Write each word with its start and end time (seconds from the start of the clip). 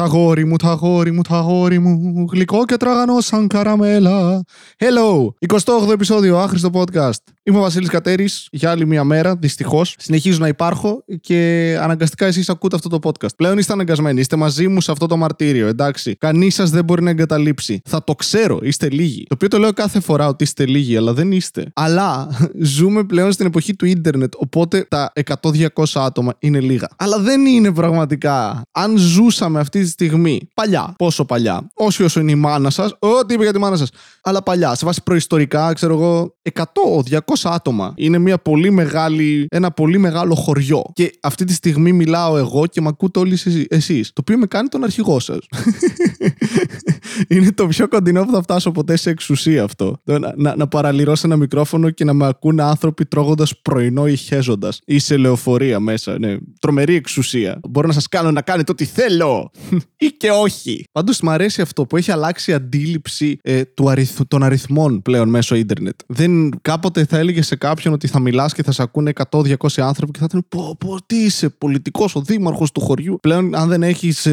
Τα 0.00 0.06
γόρι 0.06 0.44
μου, 0.44 0.56
τα 0.56 0.72
γόρι 0.72 1.12
μου, 1.12 1.22
τα 1.22 1.40
γόρι 1.40 1.78
μου. 1.78 2.26
Γλυκό 2.32 2.64
και 2.64 2.76
τραγανό 2.76 3.20
σαν 3.20 3.46
καραμέλα. 3.46 4.42
Hello! 4.78 5.26
28ο 5.48 5.92
επεισόδιο, 5.92 6.38
άχρηστο 6.38 6.70
podcast. 6.72 7.10
Είμαι 7.42 7.58
ο 7.58 7.60
Βασίλης 7.60 7.88
Κατέρης 7.88 8.48
για 8.50 8.70
άλλη 8.70 8.86
μια 8.86 9.04
μέρα, 9.04 9.36
δυστυχώς. 9.36 9.94
Συνεχίζω 9.98 10.38
να 10.38 10.48
υπάρχω 10.48 11.04
και 11.20 11.76
αναγκαστικά 11.80 12.26
εσείς 12.26 12.48
ακούτε 12.48 12.76
αυτό 12.76 12.88
το 12.88 12.98
podcast. 13.02 13.36
Πλέον 13.36 13.58
είστε 13.58 13.72
αναγκασμένοι, 13.72 14.20
είστε 14.20 14.36
μαζί 14.36 14.68
μου 14.68 14.80
σε 14.80 14.90
αυτό 14.90 15.06
το 15.06 15.16
μαρτύριο, 15.16 15.66
εντάξει. 15.66 16.16
Κανείς 16.16 16.54
σας 16.54 16.70
δεν 16.70 16.84
μπορεί 16.84 17.02
να 17.02 17.10
εγκαταλείψει. 17.10 17.80
Θα 17.84 18.04
το 18.04 18.14
ξέρω, 18.14 18.58
είστε 18.62 18.90
λίγοι. 18.90 19.22
Το 19.22 19.34
οποίο 19.34 19.48
το 19.48 19.58
λέω 19.58 19.72
κάθε 19.72 20.00
φορά 20.00 20.28
ότι 20.28 20.44
είστε 20.44 20.66
λίγοι, 20.66 20.96
αλλά 20.96 21.12
δεν 21.12 21.32
είστε. 21.32 21.70
Αλλά 21.74 22.28
ζούμε 22.76 23.04
πλέον 23.04 23.32
στην 23.32 23.46
εποχή 23.46 23.74
του 23.76 23.86
ίντερνετ, 23.86 24.32
οπότε 24.36 24.86
τα 24.88 25.12
100-200 25.42 25.66
άτομα 25.94 26.32
είναι 26.38 26.60
λίγα. 26.60 26.88
Αλλά 26.96 27.18
δεν 27.18 27.46
είναι 27.46 27.72
πραγματικά. 27.72 28.62
Αν 28.72 28.96
ζούσαμε 28.96 29.60
αυτή 29.60 29.85
τη 29.86 29.92
στιγμή, 29.92 30.48
παλιά, 30.54 30.94
πόσο 30.98 31.24
παλιά, 31.24 31.70
όσοι 31.74 32.02
όσο 32.02 32.20
είναι 32.20 32.30
η 32.30 32.34
μάνα 32.34 32.70
σας, 32.70 32.96
ό,τι 32.98 33.34
είπε 33.34 33.42
για 33.42 33.52
τη 33.52 33.58
μάνα 33.58 33.76
σας, 33.76 33.90
αλλά 34.22 34.42
παλιά, 34.42 34.74
σε 34.74 34.86
βάση 34.86 35.02
προϊστορικά, 35.02 35.72
ξέρω 35.72 35.94
εγώ, 35.94 36.34
100-200 36.54 37.18
άτομα. 37.42 37.92
Είναι 37.96 38.18
μια 38.18 38.38
πολύ 38.38 38.70
μεγάλη, 38.70 39.46
ένα 39.50 39.70
πολύ 39.70 39.98
μεγάλο 39.98 40.34
χωριό. 40.34 40.84
Και 40.92 41.18
αυτή 41.22 41.44
τη 41.44 41.52
στιγμή 41.52 41.92
μιλάω 41.92 42.36
εγώ 42.36 42.66
και 42.66 42.80
με 42.80 42.88
ακούτε 42.88 43.18
όλοι 43.18 43.38
εσείς. 43.68 44.12
Το 44.12 44.20
οποίο 44.20 44.38
με 44.38 44.46
κάνει 44.46 44.68
τον 44.68 44.84
αρχηγό 44.84 45.20
σας. 45.20 45.38
είναι 47.28 47.52
το 47.52 47.66
πιο 47.66 47.88
κοντινό 47.88 48.24
που 48.24 48.32
θα 48.32 48.42
φτάσω 48.42 48.70
ποτέ 48.70 48.96
σε 48.96 49.10
εξουσία 49.10 49.64
αυτό. 49.64 50.00
Να, 50.04 50.34
να, 50.36 50.56
να 50.56 50.66
παραλυρώ 50.68 51.14
σε 51.14 51.26
ένα 51.26 51.36
μικρόφωνο 51.36 51.90
και 51.90 52.04
να 52.04 52.12
με 52.12 52.26
ακούνε 52.26 52.62
άνθρωποι 52.62 53.06
τρώγοντας 53.06 53.58
πρωινό 53.62 54.06
ή 54.06 54.16
χέζοντας. 54.16 54.80
Ή 54.84 54.98
σε 54.98 55.16
λεωφορεία 55.16 55.80
μέσα. 55.80 56.18
Ναι. 56.18 56.36
Τρομερή 56.60 56.94
εξουσία. 56.94 57.60
Μπορώ 57.68 57.86
να 57.86 57.92
σας 57.92 58.08
κάνω 58.08 58.30
να 58.30 58.42
κάνετε 58.42 58.72
ό,τι 58.72 58.84
θέλω. 58.84 59.50
ή 59.96 60.06
και 60.06 60.30
όχι. 60.30 60.84
Πάντως 60.92 61.20
μου 61.20 61.30
αρέσει 61.30 61.60
αυτό 61.60 61.86
που 61.86 61.96
έχει 61.96 62.12
αλλάξει 62.12 62.50
η 62.50 62.54
αντίληψη 62.54 63.38
ε, 63.42 63.64
του 63.64 63.90
αριθ, 63.90 64.20
των 64.28 64.42
αριθμών 64.42 65.02
πλέον 65.02 65.28
μέσω 65.28 65.54
ίντερνετ. 65.54 66.00
Δεν, 66.06 66.60
κάποτε 66.62 67.04
θα 67.04 67.18
έλεγε 67.18 67.42
σε 67.42 67.56
κάποιον 67.56 67.94
ότι 67.94 68.06
θα 68.06 68.18
μιλάς 68.18 68.54
και 68.54 68.62
θα 68.62 68.72
σε 68.72 68.82
ακούνε 68.82 69.12
100-200 69.30 69.54
άνθρωποι 69.76 70.12
και 70.12 70.18
θα 70.18 70.24
ήταν 70.28 70.44
πω, 70.48 70.76
πω, 70.78 70.96
τι 71.06 71.16
είσαι, 71.16 71.48
πολιτικός, 71.48 72.14
ο 72.14 72.20
δήμαρχος 72.20 72.72
του 72.72 72.80
χωριού. 72.80 73.18
Πλέον, 73.22 73.54
αν 73.54 73.68
δεν 73.68 73.82
έχεις 73.82 74.26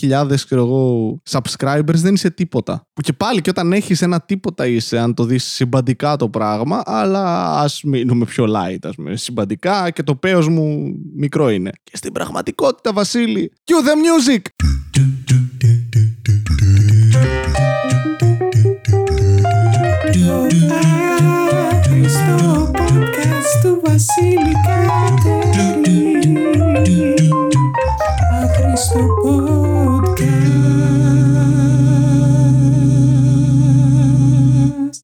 10.000 0.00 0.26
εγώ, 0.48 1.20
subscribers, 1.30 1.94
δεν 1.94 2.14
είσαι 2.14 2.27
τίποτα. 2.30 2.86
Που 2.92 3.00
και 3.00 3.12
πάλι 3.12 3.40
και 3.40 3.50
όταν 3.50 3.72
έχεις 3.72 4.02
ένα 4.02 4.20
τίποτα 4.20 4.66
είσαι, 4.66 4.98
αν 4.98 5.14
το 5.14 5.24
δεις 5.24 5.44
συμπαντικά 5.44 6.16
το 6.16 6.28
πράγμα, 6.28 6.82
αλλά 6.84 7.54
ας 7.60 7.82
μείνουμε 7.82 8.24
πιο 8.24 8.44
light, 8.44 8.78
ας 8.82 8.94
πούμε. 8.94 9.16
Συμπαντικά 9.16 9.90
και 9.90 10.02
το 10.02 10.14
πέος 10.14 10.48
μου 10.48 10.94
μικρό 11.16 11.50
είναι. 11.50 11.70
Και 11.82 11.96
στην 11.96 12.12
πραγματικότητα, 12.12 12.92
Βασίλη, 12.92 13.52
cue 13.64 13.86
the 13.86 14.32
music! 14.32 14.67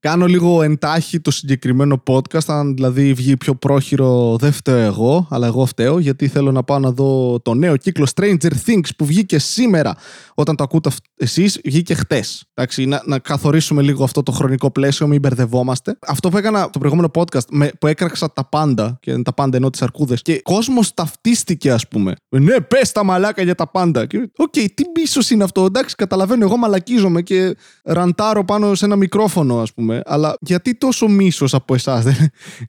Κάνω 0.05 0.25
λίγο 0.25 0.61
εν 0.61 0.76
τάχει 0.76 1.19
το 1.19 1.31
συγκεκριμένο 1.31 2.03
podcast, 2.07 2.45
αν 2.47 2.73
δηλαδή 2.73 3.13
βγει 3.13 3.37
πιο 3.37 3.55
πρόχειρο 3.55 4.35
δεν 4.39 4.51
φταίω 4.51 4.77
εγώ, 4.77 5.27
αλλά 5.29 5.47
εγώ 5.47 5.65
φταίω 5.65 5.99
γιατί 5.99 6.27
θέλω 6.27 6.51
να 6.51 6.63
πάω 6.63 6.79
να 6.79 6.91
δω 6.91 7.39
το 7.39 7.53
νέο 7.53 7.77
κύκλο 7.77 8.07
Stranger 8.15 8.51
Things 8.65 8.89
που 8.97 9.05
βγήκε 9.05 9.39
σήμερα. 9.39 9.95
Όταν 10.33 10.55
το 10.55 10.63
ακούτε 10.63 10.89
εσείς, 11.17 11.59
βγήκε 11.63 11.93
χτες. 11.93 12.45
Εντάξει, 12.53 12.85
να, 12.85 13.01
να 13.05 13.19
καθορίσουμε 13.19 13.81
λίγο 13.81 14.03
αυτό 14.03 14.23
το 14.23 14.31
χρονικό 14.31 14.71
πλαίσιο, 14.71 15.07
μην 15.07 15.19
μπερδευόμαστε. 15.19 15.97
Αυτό 16.07 16.29
που 16.29 16.37
έκανα 16.37 16.69
το 16.69 16.79
προηγούμενο 16.79 17.11
podcast, 17.13 17.45
με, 17.49 17.71
που 17.79 17.87
έκραξα 17.87 18.33
τα 18.33 18.45
πάντα, 18.49 18.97
και 19.01 19.17
τα 19.17 19.33
πάντα 19.33 19.57
ενοχλείς 19.57 19.81
αρκούδες, 19.81 20.21
και 20.21 20.41
κόσμος 20.41 20.93
ταυτίστηκε, 20.93 21.71
ας 21.71 21.87
πούμε. 21.87 22.13
Ναι, 22.29 22.59
πες 22.59 22.91
τα 22.91 23.03
μαλάκα 23.03 23.41
για 23.43 23.55
τα 23.55 23.71
πάντα. 23.71 24.01
Οκ, 24.01 24.07
okay, 24.35 24.65
τι 24.73 24.83
μίσος 24.95 25.19
είναι 25.33 25.43
αυτό. 25.43 25.65
Εντάξει, 25.65 25.95
καταλαβαίνω, 25.95 26.45
εγώ 26.45 26.57
μαλακίζομαι 26.57 27.21
και 27.21 27.55
ραντάρω 27.83 28.45
πάνω 28.45 28.75
σε 28.75 28.85
ένα 28.85 28.95
μικρόφωνο, 28.95 29.59
ας 29.59 29.73
πούμε. 29.73 29.94
Αλλά 30.05 30.37
γιατί 30.41 30.77
τόσο 30.77 31.07
μίσος 31.07 31.53
από 31.53 31.73
εσάς, 31.73 32.05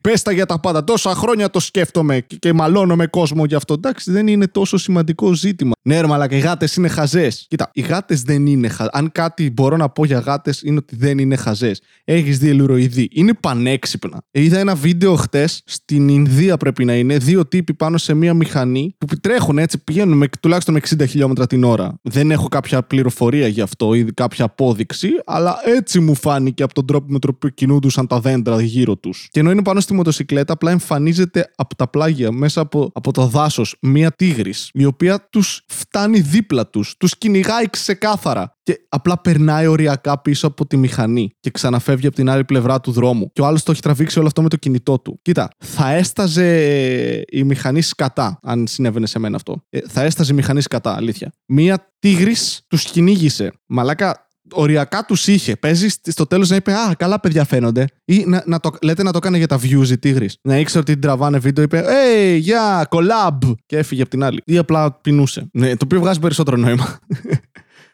Πες 0.00 0.22
τα 0.22 0.32
για 0.32 0.46
τα 0.46 0.60
πάντα. 0.60 0.84
Τόσα 0.84 1.14
χρόνια 1.14 1.50
το 1.50 1.60
σκέφτομαι 1.60 2.20
και, 2.20 2.36
και 2.36 2.52
μαλώνω 2.52 2.96
με 2.96 3.06
κόσμο 3.06 3.44
γι' 3.44 3.54
αυτό. 3.54 3.74
Εντάξει, 3.74 4.10
δεν 4.10 4.26
είναι 4.26 4.46
τόσο 4.46 4.76
σημαντικό 4.76 5.32
ζήτημα. 5.32 5.72
Ναι, 5.82 6.00
ρε, 6.00 6.06
μαλάκα, 6.06 6.36
οι 6.36 6.38
γάτες 6.38 6.76
είναι 6.76 6.88
χαζές. 6.88 7.46
Κοίτα, 7.48 7.70
οι 7.72 7.80
γάτες 7.80 8.22
δεν 8.22 8.46
είναι 8.46 8.68
χαζέ. 8.68 8.90
Αν 8.92 9.12
κάτι 9.12 9.50
μπορώ 9.50 9.76
να 9.76 9.88
πω 9.88 10.04
για 10.04 10.18
γάτες 10.18 10.62
είναι 10.62 10.76
ότι 10.76 10.96
δεν 10.96 11.18
είναι 11.18 11.36
χαζές. 11.36 11.80
Έχεις 12.04 12.38
δει 12.38 12.48
ελουροειδή. 12.48 13.08
Είναι 13.12 13.34
πανέξυπνα. 13.40 14.22
Είδα 14.30 14.58
ένα 14.58 14.74
βίντεο 14.74 15.14
χτες 15.14 15.62
στην 15.64 16.08
Ινδία 16.08 16.56
πρέπει 16.56 16.84
να 16.84 16.94
είναι. 16.94 17.16
Δύο 17.16 17.46
τύποι 17.46 17.74
πάνω 17.74 17.98
σε 17.98 18.14
μία 18.14 18.34
μηχανή 18.34 18.96
που 18.98 19.06
τρέχουν 19.20 19.58
έτσι, 19.58 19.84
πηγαίνουν 19.84 20.16
με, 20.16 20.28
τουλάχιστον 20.40 20.74
με 20.74 20.80
60 20.88 21.08
χιλιόμετρα 21.08 21.46
την 21.46 21.64
ώρα. 21.64 21.98
Δεν 22.02 22.30
έχω 22.30 22.48
κάποια 22.48 22.82
πληροφορία 22.82 23.46
γι' 23.46 23.60
αυτό 23.60 23.94
ή 23.94 24.04
κάποια 24.04 24.44
απόδειξη, 24.44 25.08
αλλά 25.26 25.56
έτσι 25.64 26.00
μου 26.00 26.14
φάνηκε 26.14 26.62
από 26.62 26.74
τον 26.74 26.86
τρόπο 26.86 27.06
με 27.16 27.22
τον 27.22 27.30
οποίο 27.34 27.48
κινούντουσαν 27.48 28.06
τα 28.06 28.20
δέντρα 28.20 28.62
γύρω 28.62 28.96
τους. 28.96 29.28
Και 29.30 29.40
ενώ 29.40 29.50
είναι 29.50 29.62
πάνω 29.62 29.80
στη 29.80 29.94
μοτοσυκλέτα, 29.94 30.52
απλά 30.52 30.70
εμφανίζεται 30.70 31.52
από 31.56 31.76
τα 31.76 31.88
πλάγια 31.88 32.32
μέσα 32.32 32.60
από, 32.60 32.90
από 32.94 33.12
το 33.12 33.26
δάσος 33.26 33.76
μία 33.80 34.12
τίγρης, 34.12 34.70
η 34.72 34.84
οποία 34.84 35.28
τους 35.30 35.64
φτάνει 35.68 36.20
δίπλα 36.20 36.66
τους, 36.66 36.96
τους 36.96 37.18
κυνηγάει 37.18 37.70
ξεκάθαρα 37.70 38.56
και 38.62 38.86
απλά 38.88 39.20
περνάει 39.20 39.66
οριακά 39.66 40.20
πίσω 40.20 40.46
από 40.46 40.66
τη 40.66 40.76
μηχανή 40.76 41.30
και 41.40 41.50
ξαναφεύγει 41.50 42.06
από 42.06 42.16
την 42.16 42.28
άλλη 42.30 42.44
πλευρά 42.44 42.80
του 42.80 42.92
δρόμου. 42.92 43.30
Και 43.32 43.40
ο 43.40 43.46
άλλος 43.46 43.62
το 43.62 43.72
έχει 43.72 43.80
τραβήξει 43.80 44.18
όλο 44.18 44.26
αυτό 44.26 44.42
με 44.42 44.48
το 44.48 44.56
κινητό 44.56 44.98
του. 44.98 45.18
Κοίτα, 45.22 45.48
θα 45.58 45.92
έσταζε 45.92 47.22
η 47.28 47.44
μηχανή 47.44 47.82
σκατά, 47.82 48.38
αν 48.42 48.66
συνέβαινε 48.66 49.06
σε 49.06 49.18
μένα 49.18 49.36
αυτό. 49.36 49.64
Ε, 49.70 49.78
θα 49.88 50.02
έσταζε 50.02 50.32
η 50.32 50.34
μηχανή 50.34 50.60
σκατά, 50.60 50.94
αλήθεια. 50.96 51.32
Μία 51.46 51.92
τίγρης 51.98 52.62
τους 52.68 52.84
κυνήγησε. 52.84 53.52
Μαλάκα, 53.66 54.25
οριακά 54.52 55.04
τους 55.04 55.26
είχε. 55.26 55.56
Παίζεις 55.56 55.98
στο 56.02 56.26
τέλος 56.26 56.48
να 56.48 56.56
είπε 56.56 56.72
Α, 56.72 56.94
καλά 56.98 57.20
παιδιά 57.20 57.44
φαίνονται. 57.44 57.84
Ή 58.04 58.24
να, 58.26 58.42
να 58.46 58.60
το, 58.60 58.70
λέτε 58.82 59.02
να 59.02 59.10
το 59.12 59.18
έκανε 59.22 59.36
για 59.36 59.46
τα 59.46 59.60
views 59.62 59.88
η 59.90 59.98
τίγρης. 59.98 60.38
Να 60.42 60.58
ήξερε 60.58 60.78
ότι 60.78 60.92
την 60.92 61.00
τραβάνε 61.00 61.38
βίντεο, 61.38 61.64
είπε 61.64 61.84
Hey, 61.86 62.40
yeah, 62.46 62.82
collab! 62.88 63.54
Και 63.66 63.76
έφυγε 63.76 64.02
από 64.02 64.10
την 64.10 64.24
άλλη. 64.24 64.42
Ή 64.44 64.58
απλά 64.58 64.92
πεινούσε. 64.92 65.48
Ναι, 65.52 65.68
το 65.68 65.84
οποίο 65.84 66.00
βγάζει 66.00 66.20
περισσότερο 66.20 66.56
νόημα. 66.56 66.98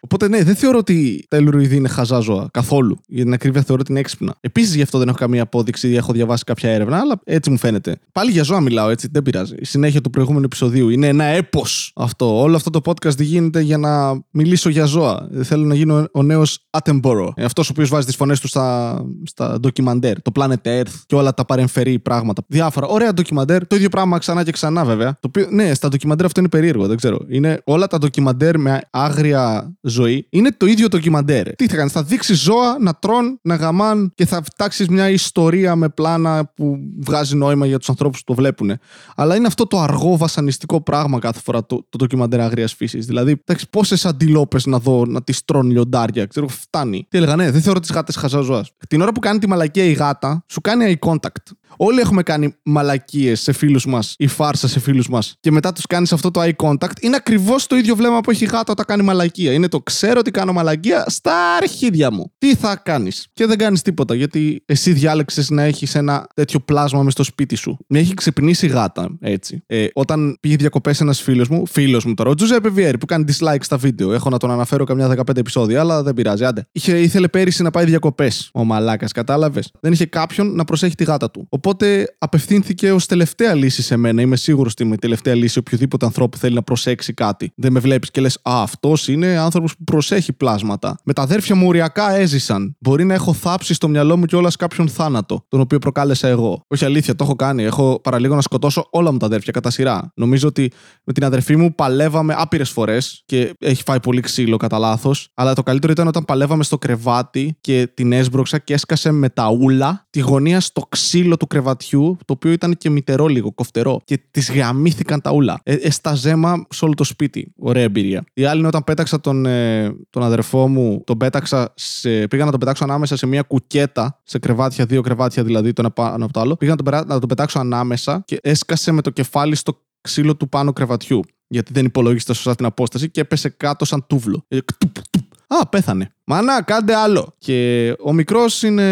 Οπότε 0.05 0.29
ναι, 0.29 0.43
δεν 0.43 0.55
θεωρώ 0.55 0.79
ότι 0.79 1.25
τα 1.29 1.37
ελουροειδή 1.37 1.77
είναι 1.77 1.89
χαζά 1.89 2.19
ζώα 2.19 2.49
καθόλου. 2.51 2.99
Για 3.07 3.25
την 3.25 3.33
ακρίβεια 3.33 3.63
θεωρώ 3.63 3.81
ότι 3.81 3.91
είναι 3.91 4.01
έξυπνα. 4.01 4.35
Επίσης 4.41 4.75
γι' 4.75 4.83
αυτό 4.83 4.99
δεν 4.99 5.09
έχω 5.09 5.17
καμία 5.17 5.43
απόδειξη 5.43 5.89
ή 5.89 5.97
έχω 5.97 6.13
διαβάσει 6.13 6.45
κάποια 6.45 6.71
έρευνα, 6.71 6.99
αλλά 6.99 7.21
έτσι 7.25 7.51
μου 7.51 7.59
φαίνεται. 7.59 7.97
Πάλι 8.13 8.31
για 8.31 8.43
ζώα 8.43 8.61
μιλάω 8.61 8.89
έτσι, 8.89 9.09
δεν 9.13 9.23
πειράζει. 9.23 9.55
Η 9.59 9.65
συνέχεια 9.65 10.01
του 10.01 10.11
προηγούμενου 10.11 10.45
επεισοδίου 10.45 10.89
είναι 10.89 11.07
ένα 11.07 11.25
έπος 11.25 11.93
αυτό. 11.97 12.41
Όλο 12.41 12.57
αυτό 12.57 12.71
το 12.71 12.81
podcast 12.85 13.19
γίνεται 13.19 13.61
για 13.61 13.79
να 13.79 14.23
μιλήσω 14.31 14.69
για 14.69 14.85
ζώα. 14.85 15.29
Θέλω 15.43 15.65
να 15.65 15.75
γίνω 15.75 16.07
ο 16.13 16.23
νέος 16.23 16.67
Attenborough. 16.71 17.31
Ε, 17.35 17.45
αυτός 17.45 17.69
ο 17.69 17.73
οποίος 17.73 17.89
βάζει 17.89 18.07
τις 18.07 18.17
φωνές 18.17 18.41
του 18.41 18.49
στα, 18.49 18.99
στα 19.25 19.61
ντοκιμαντέρ. 19.61 20.23
Το 20.23 20.31
Planet 20.35 20.63
Earth 20.65 20.93
και 21.07 21.15
όλα 21.15 21.35
τα 21.35 21.45
παρεμφερή 21.45 21.99
πράγματα. 21.99 22.43
Διάφορα. 22.47 22.87
Ωραία 22.87 23.13
ντοκιμαντέρ. 23.15 23.67
Το 23.67 23.77
ίδιο 23.77 23.89
πράγμα 23.89 24.19
ξανά 24.19 24.45
και 24.45 24.53
ξανά 24.53 24.85
βέβαια. 24.85 25.11
Το 25.11 25.29
οποίο, 25.29 25.47
ναι, 25.51 25.75
στα 25.75 25.89
ντοκιμαντέρ 25.89 26.27
αυτό 26.27 26.41
είναι 26.41 26.49
περίεργο, 26.49 26.87
δεν 26.87 26.97
ξέρω. 26.97 27.19
Είναι 27.29 27.61
όλα 27.65 27.87
τα 27.87 27.99
ντοκιμαντέρ 27.99 28.59
με 28.59 28.81
άγρια 28.91 29.75
ζωή 29.93 30.27
είναι 30.31 30.51
το 30.57 30.67
ίδιο 30.67 30.89
ντοκιμαντέρ. 30.89 31.55
Τι 31.55 31.67
θα 31.67 31.77
κάνεις, 31.77 31.93
θα 31.93 32.03
δείξεις 32.03 32.41
ζώα 32.41 32.77
να 32.81 32.95
τρών, 32.95 33.39
να 33.43 33.55
γαμάν 33.55 34.13
και 34.15 34.27
θα 34.27 34.43
φτιάξει 34.43 34.87
μια 34.91 35.11
ιστορία 35.11 35.77
με 35.77 35.89
πλάνα 35.89 36.53
που 36.55 36.79
βγάζει 37.01 37.37
νόημα 37.37 37.67
για 37.67 37.79
τους 37.79 37.89
ανθρώπους 37.89 38.19
που 38.19 38.25
το 38.25 38.35
βλέπουν. 38.35 38.79
Αλλά 39.17 39.37
είναι 39.37 39.47
αυτό 39.47 39.67
το 39.67 39.81
αργό 39.81 40.17
βασανιστικό 40.17 40.83
πράγμα 40.83 41.19
κάθε 41.19 41.41
φορά 41.45 41.67
το, 41.67 41.87
το 41.89 41.99
ντοκιμαντέρ 41.99 42.41
αγρίας 42.41 42.75
φύσης. 42.75 43.07
Δηλαδή, 43.07 43.31
εντάξει, 43.31 43.67
πόσες 43.71 44.07
αντιλόπες 44.07 44.67
να 44.67 44.79
δω 44.79 45.05
να 45.07 45.23
τις 45.23 45.45
τρώνε 45.45 45.73
λιοντάρια, 45.73 46.27
ξέρω, 46.27 46.49
φτάνει. 46.49 47.07
Τι 47.09 47.17
έλεγα, 47.17 47.37
ναι, 47.37 47.51
δεν 47.51 47.63
θεωρώ 47.63 47.81
τις 47.81 47.91
γάτες 47.91 48.17
χαζά 48.17 48.41
ζώα. 48.41 48.65
Την 48.89 49.01
ώρα 49.01 49.13
που 49.13 49.21
κάνει 49.21 49.39
τη 49.39 49.49
μαλακία 49.49 49.85
η 49.85 49.93
γάτα, 49.93 50.45
σου 50.49 50.61
κάνει 50.61 50.99
eye 51.01 51.09
contact. 51.09 51.53
Όλοι 51.85 52.01
έχουμε 52.01 52.23
κάνει 52.23 52.55
μαλακίες 52.63 53.41
σε 53.41 53.53
φίλους 53.53 53.87
μας 53.87 54.15
ή 54.19 54.27
φάρσα 54.27 54.69
σε 54.69 54.81
φίλους 54.81 55.09
μας 55.09 55.37
και 55.41 55.51
μετά 55.51 55.73
τους 55.73 55.87
κάνεις 55.87 56.13
αυτό 56.13 56.31
το 56.31 56.41
eye 56.43 56.53
contact. 56.57 57.01
Είναι 57.01 57.17
ακριβώς 57.17 57.67
το 57.67 57.77
ίδιο 57.77 57.97
βλέμμα 57.97 58.21
που 58.21 58.31
έχει 58.31 58.45
η 58.45 58.47
γάτα 58.47 58.73
όταν 58.73 58.85
κάνει 58.85 59.03
μαλακία. 59.03 59.53
Είναι 59.53 59.69
το 59.69 59.81
ξέρω 59.81 60.19
ότι 60.19 60.31
κάνω 60.31 60.53
μαλακία 60.53 61.05
στα 61.09 61.57
αρχίδια 61.57 62.13
μου. 62.13 62.33
Τι 62.39 62.55
θα 62.55 62.77
κάνεις; 62.77 63.29
Και 63.33 63.47
δεν 63.47 63.59
κάνεις 63.59 63.83
τίποτα 63.83 64.15
γιατί 64.15 64.63
εσύ 64.67 64.93
διάλεξες 64.93 65.51
να 65.51 65.63
έχεις 65.63 65.95
ένα 65.95 66.27
τέτοιο 66.35 66.61
πλάσμα 66.61 67.03
μες 67.03 67.13
στο 67.13 67.23
σπίτι 67.23 67.55
σου. 67.55 67.79
Με 67.87 67.99
έχει 67.99 68.15
ξυπνήσει 68.15 68.67
η 68.67 68.69
γάτα 68.69 69.17
έτσι. 69.21 69.63
Ε, 69.67 69.87
όταν 69.93 70.37
πήγε 70.41 70.57
διακοπές 70.57 71.01
ένας 71.01 71.21
φίλος 71.21 71.49
μου, 71.49 71.67
φίλος 71.67 72.05
μου 72.05 72.15
τώρα, 72.15 72.31
ο 72.31 72.35
Τζουζέπε 72.35 72.69
Βιέρη 72.69 72.99
που 72.99 73.07
κάνει 73.07 73.25
dislike 73.29 73.61
στα 73.61 73.77
βίντεο. 73.77 74.13
Έχω 74.13 74.31
να 74.31 74.39
τον 74.39 74.51
αναφέρω 74.51 74.85
καμιά 74.85 75.09
15 75.09 75.37
επεισόδια, 75.37 75.81
αλλά 75.81 76.03
δεν 76.03 76.15
πειράζει. 76.15 76.45
Άντε. 76.45 76.67
Είχε, 76.73 77.01
ήθελε 77.01 77.29
πέρυσι 77.29 77.63
να 77.63 77.71
πάει 77.71 77.85
διακοπές. 77.85 78.51
Ο 78.53 78.65
μαλάκας, 78.65 79.13
κατάλαβες. 79.13 79.73
Δεν 79.81 79.93
είχε 79.93 80.07
κάποιον 80.07 80.55
να 80.55 80.65
προσέχει 80.65 80.95
τη 80.95 81.05
γάτα 81.05 81.31
του. 81.31 81.47
Οπότε 81.49 81.72
Οπότε 81.73 82.15
απευθύνθηκε 82.19 82.93
ως 82.93 83.07
τελευταία 83.07 83.55
λύση 83.55 83.83
σε 83.83 83.97
μένα. 83.97 84.23
Είμαι 84.23 84.37
σίγουρος 84.37 84.73
ότι 84.73 84.83
είμαι 84.83 84.95
η 84.95 84.99
τελευταία 84.99 85.35
λύση 85.35 85.59
οποιοδήποτε 85.59 86.07
ανθρώπου 86.07 86.37
θέλει 86.37 86.55
να 86.55 86.63
προσέξει 86.63 87.15
κάτι. 87.15 87.53
Δεν 87.57 87.73
με 87.73 87.81
βλέπεις 87.81 88.11
και 88.11 88.21
λες, 88.21 88.39
Α, 88.43 88.63
αυτός 88.63 89.09
είναι 89.09 89.39
άνθρωπος 89.39 89.77
που 89.77 89.85
προσέχει 89.85 90.33
πλάσματα. 90.33 90.99
Με 91.05 91.13
τα 91.13 91.23
αδέρφια 91.23 91.55
μου 91.55 91.67
οριακά 91.67 92.15
έζησαν. 92.15 92.77
Μπορεί 92.81 93.05
να 93.05 93.15
έχω 93.15 93.33
θάψει 93.33 93.75
στο 93.75 93.89
μυαλό 93.89 94.17
μου 94.17 94.25
κιόλας 94.25 94.57
κάποιον 94.57 94.89
θάνατο, 94.89 95.45
τον 95.49 95.61
οποίο 95.61 95.79
προκάλεσα 95.79 96.29
εγώ. 96.29 96.65
Όχι 96.69 96.85
αλήθεια, 96.85 97.17
το 97.17 97.25
έχω 97.25 97.35
κάνει. 97.35 97.63
Έχω 97.63 98.01
παραλίγο 98.03 98.35
να 98.35 98.41
σκοτώσω 98.41 98.87
όλα 98.91 99.13
μου 99.13 99.19
τα 99.19 99.27
αδέρφια 99.27 99.53
κατά 99.53 99.71
σειρά. 99.71 100.13
Νομίζω 100.15 100.49
ότι 100.49 100.73
με 101.05 101.13
την 101.13 101.25
αδερφή 101.25 101.57
μου 101.57 101.75
παλεύαμε 101.75 102.35
άπειρες 102.39 102.71
φορές 102.71 103.23
και 103.27 103.55
έχει 103.59 103.83
φάει 103.83 104.01
πολύ 104.01 104.21
ξύλο 104.21 104.57
κατά 104.57 104.79
λάθος. 104.79 105.29
Αλλά 105.35 105.55
το 105.55 105.63
καλύτερο 105.63 105.93
ήταν 105.93 106.07
όταν 106.07 106.25
παλεύαμε 106.25 106.65
στο 106.65 106.79
κρεβάτι 106.79 107.57
και 107.61 107.87
την 107.95 108.13
έσπρωξα 108.13 108.59
και 108.59 108.75
έσκασε 108.75 109.11
με 109.11 109.29
τα 109.29 109.51
ούλα 109.51 110.07
τη 110.11 110.21
γωνία 110.21 110.61
στο 110.61 110.83
ξύλο 110.89 111.37
του 111.37 111.47
κρεβατιού, 111.63 112.17
το 112.25 112.33
οποίο 112.33 112.53
ήταν 112.53 112.77
και 112.77 112.91
μητερό 112.91 113.27
λίγο, 113.27 113.53
κοφτερό. 113.53 114.01
Και 114.05 114.21
της 114.31 114.53
γαμήθηκαν 114.53 115.21
τα 115.21 115.33
ούλα. 115.33 115.61
Ε, 115.63 115.75
ε, 115.75 116.15
ζέμα 116.15 116.67
σε 116.69 116.85
όλο 116.85 116.95
το 116.95 117.05
σπίτι. 117.05 117.53
Ωραία 117.59 117.83
εμπειρία. 117.83 118.25
Η 118.35 118.45
άλλη 118.45 118.59
είναι 118.59 118.67
όταν 118.67 118.85
πέταξα 118.85 119.21
τον, 119.21 119.47
ε, 119.47 119.95
τον 120.11 120.23
αδερφό 120.23 120.69
μου, 120.69 121.03
τον 121.07 121.17
πέταξα 121.17 121.73
σε, 121.77 122.27
πήγα 122.27 122.45
να 122.45 122.51
τον 122.51 122.61
πετάξω 122.61 122.85
ανάμεσα 122.85 123.17
σε 123.17 123.27
μια 123.27 123.43
κουκέτα, 123.43 124.21
σε 124.25 124.39
κρεβάτια, 124.39 124.85
δύο 124.85 125.01
κρεβάτια 125.01 125.45
δηλαδή, 125.45 125.73
το 125.73 125.83
ένα 125.83 125.91
πάνω 125.91 126.25
από 126.25 126.33
το 126.33 126.41
άλλο. 126.41 126.57
Πήγα 126.57 126.71
να 126.71 126.77
τον, 126.77 126.85
περα- 126.85 127.07
να 127.07 127.19
τον 127.19 127.29
πετάξω 127.29 127.59
ανάμεσα 127.59 128.23
και 128.25 128.39
έσκασε 128.43 128.93
με 128.93 129.03
το 129.03 129.11
κεφάλι 129.11 129.55
στο 129.55 129.81
ξύλο 130.01 130.37
του 130.37 130.49
πάνω 130.49 130.73
κρεβατιού. 130.73 131.21
Γιατί 131.49 131.73
δεν 131.73 131.85
υπολόγισε 131.85 132.35
σωστά 132.35 132.55
την 132.55 132.67
απόσταση 132.67 133.11
και 133.11 133.21
έπεσε 133.21 133.49
κάτω 133.49 133.85
σαν 133.85 134.07
τούβλο. 134.07 134.45
Ε, 134.49 134.59
κτουπ, 134.65 134.95
κτουπ. 134.95 135.25
Α, 135.47 135.69
πέθανε. 135.69 136.15
Μανά, 136.27 136.63
κάντε 136.63 136.95
άλλο. 136.95 137.35
Και 137.39 137.93
ο 138.05 138.13
μικρός 138.13 138.63
είναι 138.63 138.85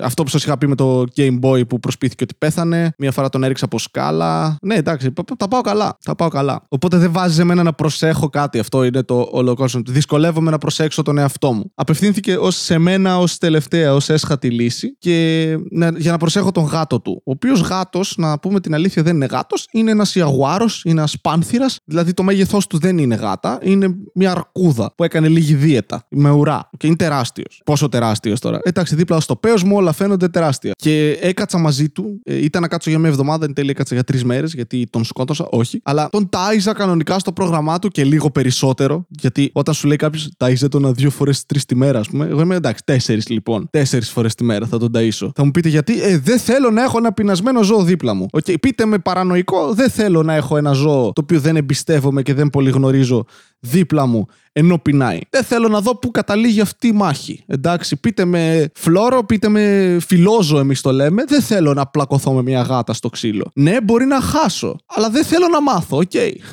αυτό 0.00 0.22
που 0.22 0.28
σας 0.28 0.44
είχα 0.44 0.58
πει 0.58 0.66
με 0.68 0.74
το 0.74 1.04
Game 1.16 1.38
Boy 1.42 1.68
που 1.68 1.78
προσπίθηκε 1.80 2.24
ότι 2.24 2.34
πέθανε. 2.38 2.92
Μία 2.98 3.12
φορά 3.12 3.28
τον 3.28 3.42
έριξα 3.44 3.64
από 3.64 3.78
σκάλα. 3.78 4.56
Ναι, 4.62 4.74
εντάξει, 4.74 5.10
πα- 5.10 5.22
τα 5.36 5.48
πάω 5.48 5.60
καλά. 5.60 5.98
Τα 6.04 6.14
πάω 6.14 6.28
καλά. 6.28 6.64
Οπότε 6.68 6.96
δεν 6.96 7.12
βάζει 7.12 7.40
εμένα 7.40 7.62
να 7.62 7.72
προσέχω 7.72 8.28
κάτι. 8.28 8.58
Αυτό 8.58 8.84
είναι 8.84 9.02
το 9.02 9.28
όλο 9.32 9.56
concept. 9.58 9.82
Δυσκολεύομαι 9.86 10.50
να 10.50 10.58
προσέξω 10.58 11.02
τον 11.02 11.18
εαυτό 11.18 11.52
μου. 11.52 11.70
Απευθύνθηκε 11.74 12.36
ως 12.36 12.56
σε 12.56 12.78
μένα 12.78 13.18
ως 13.18 13.38
τελευταία, 13.38 13.94
ως 13.94 14.08
έσχατη 14.08 14.50
λύση 14.50 14.96
και 14.98 15.56
να- 15.70 15.92
για 15.96 16.10
να 16.10 16.16
προσέχω 16.18 16.50
τον 16.52 16.64
γάτο 16.64 17.00
του. 17.00 17.22
Ο 17.24 17.30
οποίος 17.30 17.60
γάτος, 17.60 18.14
να 18.16 18.38
πούμε 18.38 18.60
την 18.60 18.74
αλήθεια, 18.74 19.02
δεν 19.02 19.14
είναι 19.14 19.26
γάτος. 19.26 19.68
Είναι 19.72 19.90
ένας 19.90 20.14
ιαγουάρος, 20.14 20.82
είναι 20.84 20.98
ένας 20.98 21.20
πάνθηρας. 21.20 21.78
Δηλαδή 21.84 22.12
το 22.14 22.22
μέγεθός 22.22 22.66
του 22.66 22.78
δεν 22.78 22.98
είναι 22.98 23.14
γάτα. 23.14 23.58
Είναι 23.62 23.88
μια 24.14 24.30
αρκούδα 24.30 24.92
που 24.96 25.04
έκανε 25.04 25.28
λίγη 25.28 25.54
δίαιτα. 25.54 26.06
Με 26.10 26.30
ουρά. 26.30 26.68
Και 26.76 26.86
είναι 26.86 26.96
τεράστιος. 26.96 27.60
Πόσο 27.64 27.88
τεράστιος 27.88 28.40
τώρα. 28.40 28.60
Εντάξει, 28.62 28.94
δίπλα 28.94 29.20
στο 29.20 29.36
πέος 29.36 29.62
μου 29.62 29.76
όλα 29.76 29.92
φαίνονται 29.92 30.28
τεράστια. 30.28 30.72
Και 30.76 31.18
έκατσα 31.20 31.58
μαζί 31.58 31.88
του. 31.88 32.20
Ε, 32.24 32.44
ήταν 32.44 32.62
να 32.62 32.68
κάτσω 32.68 32.90
για 32.90 32.98
μια 32.98 33.08
εβδομάδα, 33.08 33.44
εν 33.44 33.52
τέλει 33.52 33.70
έκατσα 33.70 33.94
για 33.94 34.04
τρεις 34.04 34.24
μέρες, 34.24 34.52
γιατί 34.52 34.86
τον 34.90 35.04
σκότωσα. 35.04 35.46
Όχι. 35.50 35.80
Αλλά 35.82 36.08
τον 36.10 36.28
τάιζα 36.28 36.72
κανονικά 36.72 37.18
στο 37.18 37.32
πρόγραμμά 37.32 37.78
του 37.78 37.88
και 37.88 38.04
λίγο 38.04 38.30
περισσότερο. 38.30 39.06
Γιατί 39.08 39.50
όταν 39.52 39.74
σου 39.74 39.86
λέει 39.86 39.96
κάποιος 39.96 40.28
τάιζε 40.36 40.68
τον 40.68 40.94
δύο 40.94 41.10
φορές 41.10 41.46
τρεις 41.46 41.64
τη 41.64 41.74
μέρα, 41.74 41.98
ας 41.98 42.08
πούμε. 42.08 42.26
Εγώ 42.26 42.40
είμαι 42.40 42.54
εντάξει, 42.54 42.82
τέσσερις 42.84 43.28
λοιπόν. 43.28 43.68
Τέσσερις 43.70 44.10
φορές 44.10 44.34
τη 44.34 44.44
μέρα 44.44 44.66
θα 44.66 44.78
τον 44.78 44.90
ταΐσω. 44.94 45.28
Θα 45.34 45.44
μου 45.44 45.50
πείτε 45.50 45.68
γιατί, 45.68 46.02
ε, 46.02 46.18
δεν 46.18 46.38
θέλω 46.38 46.70
να 46.70 46.82
έχω 46.82 46.98
ένα 46.98 47.12
πεινασμένο 47.12 47.62
ζώο 47.62 47.82
δίπλα 47.82 48.14
μου. 48.14 48.26
Οκ, 48.32 48.44
πείτε 48.60 48.84
με 48.86 48.98
παρανοϊκό, 48.98 49.74
δεν 49.74 49.90
θέλω 49.90 50.22
να 50.22 50.34
έχω 50.34 50.56
ένα 50.56 50.72
ζώο 50.72 51.12
το 51.12 51.20
οποίο 51.20 51.40
δεν 51.40 51.56
εμπιστεύομαι 51.56 52.22
και 52.22 52.34
δεν 52.34 52.50
πολύ 52.50 52.70
γνωρίζω 52.70 53.24
δίπλα 53.60 54.06
μου 54.06 54.26
ενώ 54.52 54.78
πεινάει. 54.78 55.18
Δεν 55.30 55.44
θέλω 55.44 55.68
να 55.68 55.80
δω 55.80 55.96
πού 55.96 56.10
καταλήγει 56.10 56.60
αυτή 56.60 56.86
η 56.86 56.92
μάχη. 56.92 57.44
Εντάξει, 57.46 57.96
πείτε 57.96 58.24
με 58.24 58.70
φλώρο, 58.74 59.24
πείτε 59.24 59.48
με 59.48 59.96
φιλόζωο, 60.06 60.58
εμείς 60.58 60.80
το 60.80 60.92
λέμε. 60.92 61.24
Δεν 61.24 61.42
θέλω 61.42 61.74
να 61.74 61.86
πλακωθώ 61.86 62.32
με 62.32 62.42
μια 62.42 62.62
γάτα 62.62 62.92
στο 62.92 63.08
ξύλο. 63.08 63.50
Ναι, 63.54 63.80
μπορεί 63.80 64.04
να 64.04 64.20
χάσω, 64.20 64.76
αλλά 64.86 65.10
δεν 65.10 65.24
θέλω 65.24 65.48
να 65.48 65.62
μάθω, 65.62 65.96
οκ. 65.96 66.10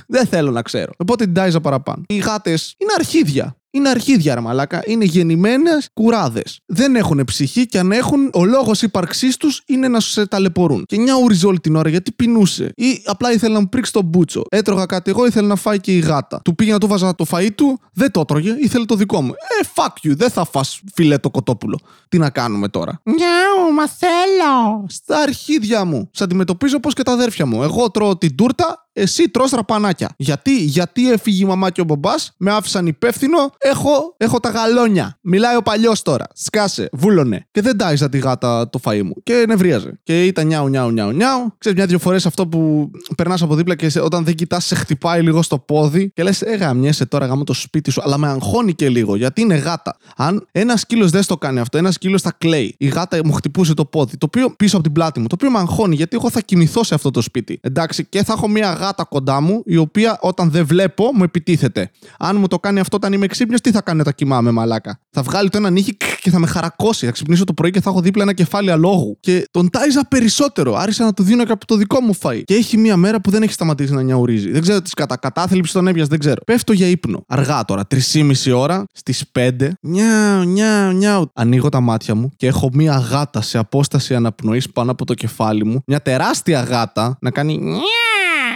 Δεν 0.08 0.26
θέλω 0.26 0.52
να 0.52 0.62
ξέρω. 0.62 0.92
Οπότε 0.98 1.24
την 1.24 1.34
τάιζα 1.34 1.62
παραπάνω. 1.62 2.04
Οι 2.08 2.18
γάτες 2.18 2.76
είναι 2.78 2.92
αρχίδια. 2.98 3.58
Είναι 3.76 3.90
αρχίδια, 3.90 4.36
ρε 4.36 4.42
μαλάκα. 4.42 4.82
Είναι 4.86 5.06
γεννημένες 5.06 5.90
κουράδες. 5.94 6.60
Δεν 6.66 6.96
έχουν 6.96 7.24
ψυχή 7.26 7.66
και 7.66 7.80
αν 7.80 7.92
έχουν, 7.92 8.30
ο 8.34 8.46
λόγος 8.46 8.82
ύπαρξής 8.82 9.38
τους 9.38 9.64
είναι 9.66 9.88
να 9.88 10.00
σε 10.00 10.28
ταλαιπωρούν. 10.28 10.86
Και 10.88 11.00
νιαούριζε 11.00 11.48
όλη 11.48 11.60
την 11.60 11.76
ώρα 11.76 11.90
γιατί 11.90 12.12
πεινούσε. 12.12 12.72
Ή 12.76 13.02
απλά 13.06 13.32
ήθελε 13.32 13.54
να 13.54 13.60
μου 13.60 13.70
πρήξει 13.70 13.92
τον 13.92 14.06
μπούτσο. 14.06 14.44
Έτρωγα 14.50 14.86
κάτι 14.86 15.12
εγώ, 15.12 15.26
ήθελε 15.26 15.48
να 15.48 15.56
φάει 15.56 15.80
και 15.80 15.96
η 15.96 16.00
γάτα. 16.00 16.42
Του 16.44 16.56
πήγαινα, 16.56 16.78
του 16.78 16.88
'βαζα 16.88 17.16
το 17.16 17.26
φαΐ 17.32 17.50
του, 17.56 17.80
δεν 17.94 18.12
το 18.12 18.20
έτρωγε, 18.20 18.56
ήθελε 18.60 18.86
το 18.86 18.96
δικό 18.96 19.22
μου. 19.22 19.32
Ε, 19.32 19.66
fuck 19.76 20.08
you, 20.08 20.16
δεν 20.16 20.30
θα 20.30 20.46
φας 20.46 20.82
φιλέτο 20.94 21.30
κοτόπουλο. 21.30 21.80
Τι 22.10 22.18
να 22.18 22.30
κάνουμε 22.30 22.68
τώρα; 22.68 23.02
Νιάου, 23.04 23.74
μα 23.74 23.88
θέλω. 23.88 24.86
Στα 24.88 25.18
αρχίδια 25.18 25.86
μου. 25.86 26.10
Σ' 26.12 26.22
αντιμετωπίζω 26.22 26.76
όπως 26.78 26.94
και 26.94 27.04
τα 27.04 27.12
αδέρφια 27.12 27.46
μου. 27.46 27.64
Εγώ 27.64 27.92
τρώω 27.92 28.18
την 28.18 28.36
τούρτα, 28.36 28.83
εσύ 28.94 29.30
τρως 29.30 29.52
ραπανάκια. 29.52 30.10
Γιατί, 30.18 30.64
γιατί 30.64 31.12
έφυγε 31.12 31.44
η 31.44 31.48
μαμά 31.48 31.70
και 31.70 31.82
ο 31.82 31.84
μπαμπάς, 31.84 32.32
με 32.38 32.52
άφησαν 32.52 32.88
υπεύθυνο, 32.88 33.38
έχω, 33.58 34.14
έχω 34.18 34.40
τα 34.40 34.50
γαλόνια. 34.50 35.18
Μιλάει 35.22 35.56
ο 35.56 35.62
παλιός 35.62 36.02
τώρα. 36.02 36.26
Σκάσε, 36.34 36.90
βούλωνε. 36.92 37.48
Και 37.52 37.62
δεν 37.62 37.78
τάιζα 37.78 38.10
τη 38.10 38.18
γάτα 38.18 38.70
το 38.70 38.80
φαΐ 38.84 39.02
μου. 39.04 39.14
Και 39.24 39.44
νευρίαζε. 39.48 40.00
Και 40.04 40.26
ήταν 40.26 40.48
νιάου, 40.48 40.68
νιάου, 40.68 40.90
νιάου, 40.92 41.12
νιάου. 41.12 41.54
Ξέρεις, 41.58 41.78
μια-δυο 41.78 42.00
φορές 42.00 42.26
αυτό 42.26 42.48
που 42.48 42.92
περνάς 43.18 43.42
από 43.42 43.56
δίπλα 43.56 43.76
και 43.76 43.90
σε- 43.90 44.00
όταν 44.00 44.24
δεν 44.24 44.36
κοιτάς, 44.36 44.66
σε 44.66 44.76
χτυπάει 44.76 45.22
λίγο 45.22 45.42
στο 45.42 45.58
πόδι 45.60 46.12
και 46.14 46.24
λες, 46.24 46.42
Ε, 46.42 46.56
γαμιέσαι 46.56 47.06
τώρα, 47.06 47.26
γάμο 47.26 47.44
το 47.44 47.54
σπίτι 47.54 47.92
σου. 47.92 48.02
Αλλά 48.04 48.18
με 48.18 48.28
αγχώνει 48.28 48.74
και 48.74 48.90
λίγο 48.90 49.16
γιατί 49.16 49.42
είναι 49.42 49.56
γάτα. 49.56 49.98
Αν 50.16 50.48
ένας 50.52 50.80
σκύλος 50.80 51.12
δεν 51.12 51.24
στο 51.24 51.38
κάνει 51.38 51.60
αυτό, 51.60 51.78
ένας 51.78 51.94
σκύλος 51.94 52.22
θα 52.22 52.32
κλαίει. 52.38 52.76
Η 52.78 52.88
γάτα 52.88 53.20
μου 53.26 53.32
χτυπούσε 53.32 53.74
το 53.74 53.86
πόδι, 53.86 54.18
το 54.18 54.26
οποίο 54.26 54.50
πίσω 54.50 54.76
από 54.76 54.84
την 54.84 54.94
πλάτη 54.94 55.20
μου, 55.20 55.28
το 55.28 55.36
οποίο 55.38 55.52
με 55.52 55.60
αγχώνει 55.60 55.96
γιατί 55.96 56.16
εγώ 56.16 56.30
θα 56.30 56.42
κοιμηθώ 56.42 56.84
σε 56.84 56.94
αυτό 56.96 57.12
το 57.12 57.22
σπίτι. 57.22 57.60
Εντάξει, 57.62 58.06
και 58.06 58.24
θα 58.24 58.34
έχω 58.34 58.48
μια 58.48 58.72
γάτα 58.84 59.04
κοντά 59.04 59.42
μου, 59.42 59.62
η 59.66 59.78
οποία 59.78 60.18
όταν 60.22 60.50
δεν 60.50 60.66
βλέπω 60.66 61.10
μου 61.14 61.24
επιτίθεται. 61.24 61.92
Αν 62.20 62.38
μου 62.38 62.48
το 62.48 62.60
κάνει 62.60 62.80
αυτό 62.80 62.96
όταν 62.96 63.14
είμαι 63.14 63.28
ξύπνιος, 63.28 63.62
τι 63.62 63.72
θα 63.72 63.82
κάνει 63.82 64.00
όταν 64.00 64.14
κοιμάμαι, 64.14 64.52
μαλάκα; 64.52 65.00
Θα 65.10 65.22
βγάλει 65.22 65.50
το 65.50 65.58
ένα 65.58 65.70
νύχι 65.70 65.96
κ, 65.98 66.04
και 66.22 66.30
θα 66.30 66.40
με 66.40 66.48
χαρακώσει. 66.48 67.06
Θα 67.06 67.12
ξυπνήσω 67.12 67.44
το 67.44 67.54
πρωί 67.54 67.72
και 67.72 67.82
θα 67.82 67.90
έχω 67.90 68.02
δίπλα 68.02 68.24
ένα 68.24 68.34
κεφάλι 68.34 68.72
αλόγου. 68.72 69.18
Και 69.20 69.48
τον 69.52 69.70
τάιζα 69.70 70.08
περισσότερο. 70.08 70.76
Άρχισα 70.76 71.04
να 71.04 71.14
του 71.14 71.24
δίνω 71.24 71.46
και 71.46 71.52
από 71.52 71.66
το 71.66 71.76
δικό 71.76 72.02
μου 72.02 72.16
φαΐ. 72.22 72.42
Και 72.44 72.54
έχει 72.54 72.78
μία 72.78 72.98
μέρα 72.98 73.22
που 73.22 73.30
δεν 73.30 73.44
έχει 73.44 73.54
σταματήσει 73.54 73.94
να 73.94 74.02
νιαουρίζει. 74.02 74.52
Δεν 74.52 74.62
ξέρω 74.62 74.82
τις 74.82 74.94
κατά 74.94 75.18
κατάθλιψη 75.18 75.74
τον 75.74 75.88
έπιασε, 75.88 76.10
δεν 76.10 76.20
ξέρω. 76.20 76.42
Πέφτω 76.46 76.74
για 76.74 76.88
ύπνο. 76.88 77.24
Αργά 77.28 77.66
τώρα, 77.66 77.88
3,5 77.88 78.54
ώρα, 78.56 78.86
στις 78.94 79.24
5. 79.32 79.72
Νιάου, 79.82 80.44
νιάου, 80.44 80.92
νιάου. 80.92 81.32
Ανοίγω 81.34 81.70
τα 81.70 81.80
μάτια 81.80 82.16
μου 82.16 82.32
και 82.36 82.48
έχω 82.48 82.70
μία 82.74 82.98
γάτα 82.98 83.42
σε 83.42 83.58
απόσταση 83.58 84.16
αναπνοής 84.16 84.70
πάνω 84.70 84.92
από 84.92 85.06
το 85.06 85.14
κεφάλι 85.14 85.66
μου. 85.66 85.84
Μια 85.88 86.02
τεράστια 86.02 86.62
γάτα 86.62 87.18
να 87.22 87.32
κάνει. 87.32 87.60